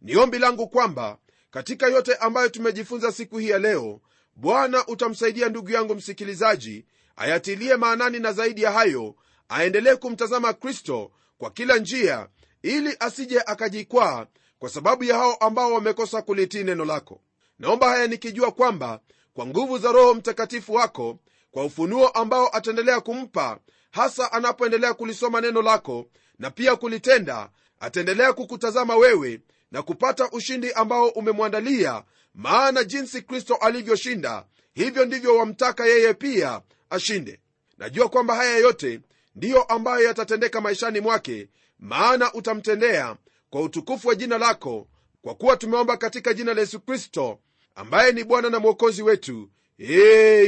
Ni 0.02 0.16
ombi 0.16 0.40
langu 0.40 0.68
kwamba 0.68 1.18
katika 1.52 1.88
yote 1.88 2.16
ambayo 2.16 2.50
tumejifunza 2.50 3.12
siku 3.12 3.38
hii 3.38 3.50
ya 3.50 3.60
leo 3.60 4.02
bwana 4.36 4.88
utamsaidia 4.88 5.50
ndugu 5.50 5.72
yangu 5.72 5.96
msikilizaji 5.96 6.86
ayatilie 7.16 7.76
maanani 7.76 8.20
na 8.20 8.34
zaidi 8.34 8.62
ya 8.62 8.72
hayo 8.72 9.16
aendelee 9.50 9.96
kumtazama 9.96 10.54
kristo 10.54 11.12
kwa 11.38 11.52
kila 11.52 11.78
njia 11.78 12.28
ili 12.62 12.96
asije 13.00 13.40
akajikwaa 13.40 14.28
kwa 14.64 14.70
sababu 14.70 15.04
ya 15.04 15.18
hao 15.18 15.36
ambao 15.36 15.74
wamekosa 15.74 16.22
kulitii 16.22 16.64
neno 16.64 16.86
lako. 16.86 17.22
Naomba 17.60 17.90
haya 17.90 18.08
nikijua 18.08 18.52
kwamba 18.52 19.00
kwa 19.34 19.46
nguvu 19.48 19.78
za 19.78 19.92
roho 19.92 20.14
mtakatifu 20.14 20.74
wako 20.74 21.20
kwa 21.52 21.66
ufunuo 21.66 22.08
ambao 22.08 22.56
ataendelea 22.58 23.02
kumpa 23.02 23.60
hasa 23.92 24.32
anapoendelea 24.32 24.94
kulisoma 24.94 25.42
neno 25.42 25.62
lako 25.62 26.06
na 26.40 26.52
pia 26.52 26.76
kulitenda 26.76 27.50
ataendelea 27.80 28.34
kukutazama 28.34 28.96
wewe 28.96 29.42
na 29.72 29.82
kupata 29.82 30.32
ushindi 30.32 30.72
ambao 30.74 31.08
umemwandalia 31.08 32.04
maana 32.34 32.84
jinsi 32.84 33.22
kristo 33.22 33.56
alivyoshinda 33.56 34.46
hivyo 34.74 35.06
ndivyo 35.06 35.38
wamtaka 35.38 35.86
yeye 35.86 36.14
pia 36.14 36.62
ashinde. 36.90 37.40
Najua 37.78 38.10
kwamba 38.10 38.36
haya 38.36 38.58
yote 38.58 39.00
ndiyo 39.36 39.64
ambayo 39.64 40.06
yatatendeka 40.08 40.62
maishani 40.62 41.00
mwake 41.00 41.48
maana 41.80 42.34
utamtendea 42.34 43.16
kwa 43.54 43.62
utukufu 43.62 44.08
wa 44.08 44.16
jina 44.16 44.38
lako 44.38 44.88
kwa 45.22 45.36
kuwa 45.36 45.58
tumeomba 45.58 45.98
katika 45.98 46.34
jina 46.34 46.54
la 46.54 46.62
yesu 46.62 46.80
kristo 46.80 47.40
ambaye 47.76 48.12
ni 48.12 48.24
bwana 48.24 48.50
na 48.50 48.60
mwokozi 48.60 49.04
wetu. 49.04 49.50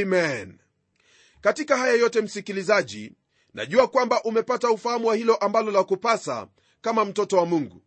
Amen. 0.02 0.58
Katika 1.40 1.76
haya 1.76 1.94
yote 1.94 2.20
msikilizaji 2.20 3.12
najua 3.54 3.88
kwamba 3.88 4.22
umepata 4.22 4.70
ufahamu 4.70 5.06
wa 5.06 5.16
hilo 5.16 5.36
ambalo 5.36 5.70
la 5.70 5.84
kupasa 5.84 6.48
kama 6.80 7.04
mtoto 7.04 7.36
wa 7.36 7.46
mungu. 7.46 7.82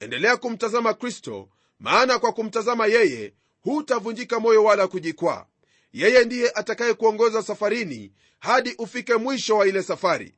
Endelea 0.00 0.36
kumtazama 0.36 0.94
kristo 0.94 1.48
maana 1.78 2.18
kwa 2.18 2.32
kumtazama 2.32 2.86
yeye 2.86 3.34
hutavunjika 3.60 4.40
moyo 4.40 4.64
wala 4.64 4.86
kujikwaa. 4.88 5.46
Yeye 5.92 6.24
ndiye 6.24 6.50
atakayekuongoza 6.50 7.42
safarini 7.42 8.12
hadi 8.38 8.74
ufike 8.78 9.14
mwisho 9.16 9.56
wa 9.56 9.66
ile 9.66 9.82
safari. 9.82 10.34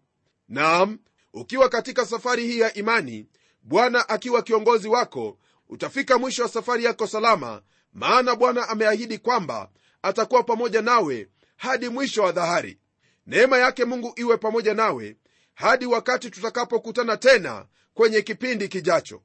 Naam 0.49 0.99
ukiwa 1.33 1.69
katika 1.69 2.07
safari 2.07 2.47
hii 2.47 2.59
ya 2.59 2.75
imani 2.75 3.27
bwana 3.67 4.09
akiwa 4.09 4.43
kiongozi 4.43 4.89
wako 4.89 5.39
utafika 5.69 6.19
mwisho 6.19 6.43
wa 6.43 6.49
safari 6.49 6.85
yako 6.85 7.07
salama 7.07 7.63
maana 7.93 8.35
bwana 8.37 8.69
ameahidi 8.69 9.19
kwamba 9.19 9.69
atakuwa 10.03 10.43
pamoja 10.43 10.83
nawe 10.83 11.29
hadi 11.57 11.89
mwisho 11.89 12.23
wa 12.23 12.33
dhahari. 12.33 12.79
Neema 13.27 13.59
yake 13.59 13.85
mungu 13.85 14.13
iwe 14.17 14.37
pamoja 14.37 14.75
nawe 14.75 15.17
hadi 15.55 15.87
wakati 15.87 16.31
tutakapokutana 16.31 17.17
tena 17.17 17.67
kwenye 17.95 18.23
kipindi 18.23 18.69
kijacho. 18.69 19.23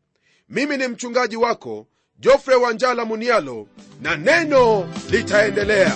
Mimi 0.50 0.78
ni 0.78 0.88
mchungaji 0.88 1.38
wako 1.38 1.88
jofre 2.20 2.56
wanjala 2.56 3.06
munialo 3.06 3.68
na 4.02 4.16
neno 4.18 4.94
litaendelea 5.10 5.96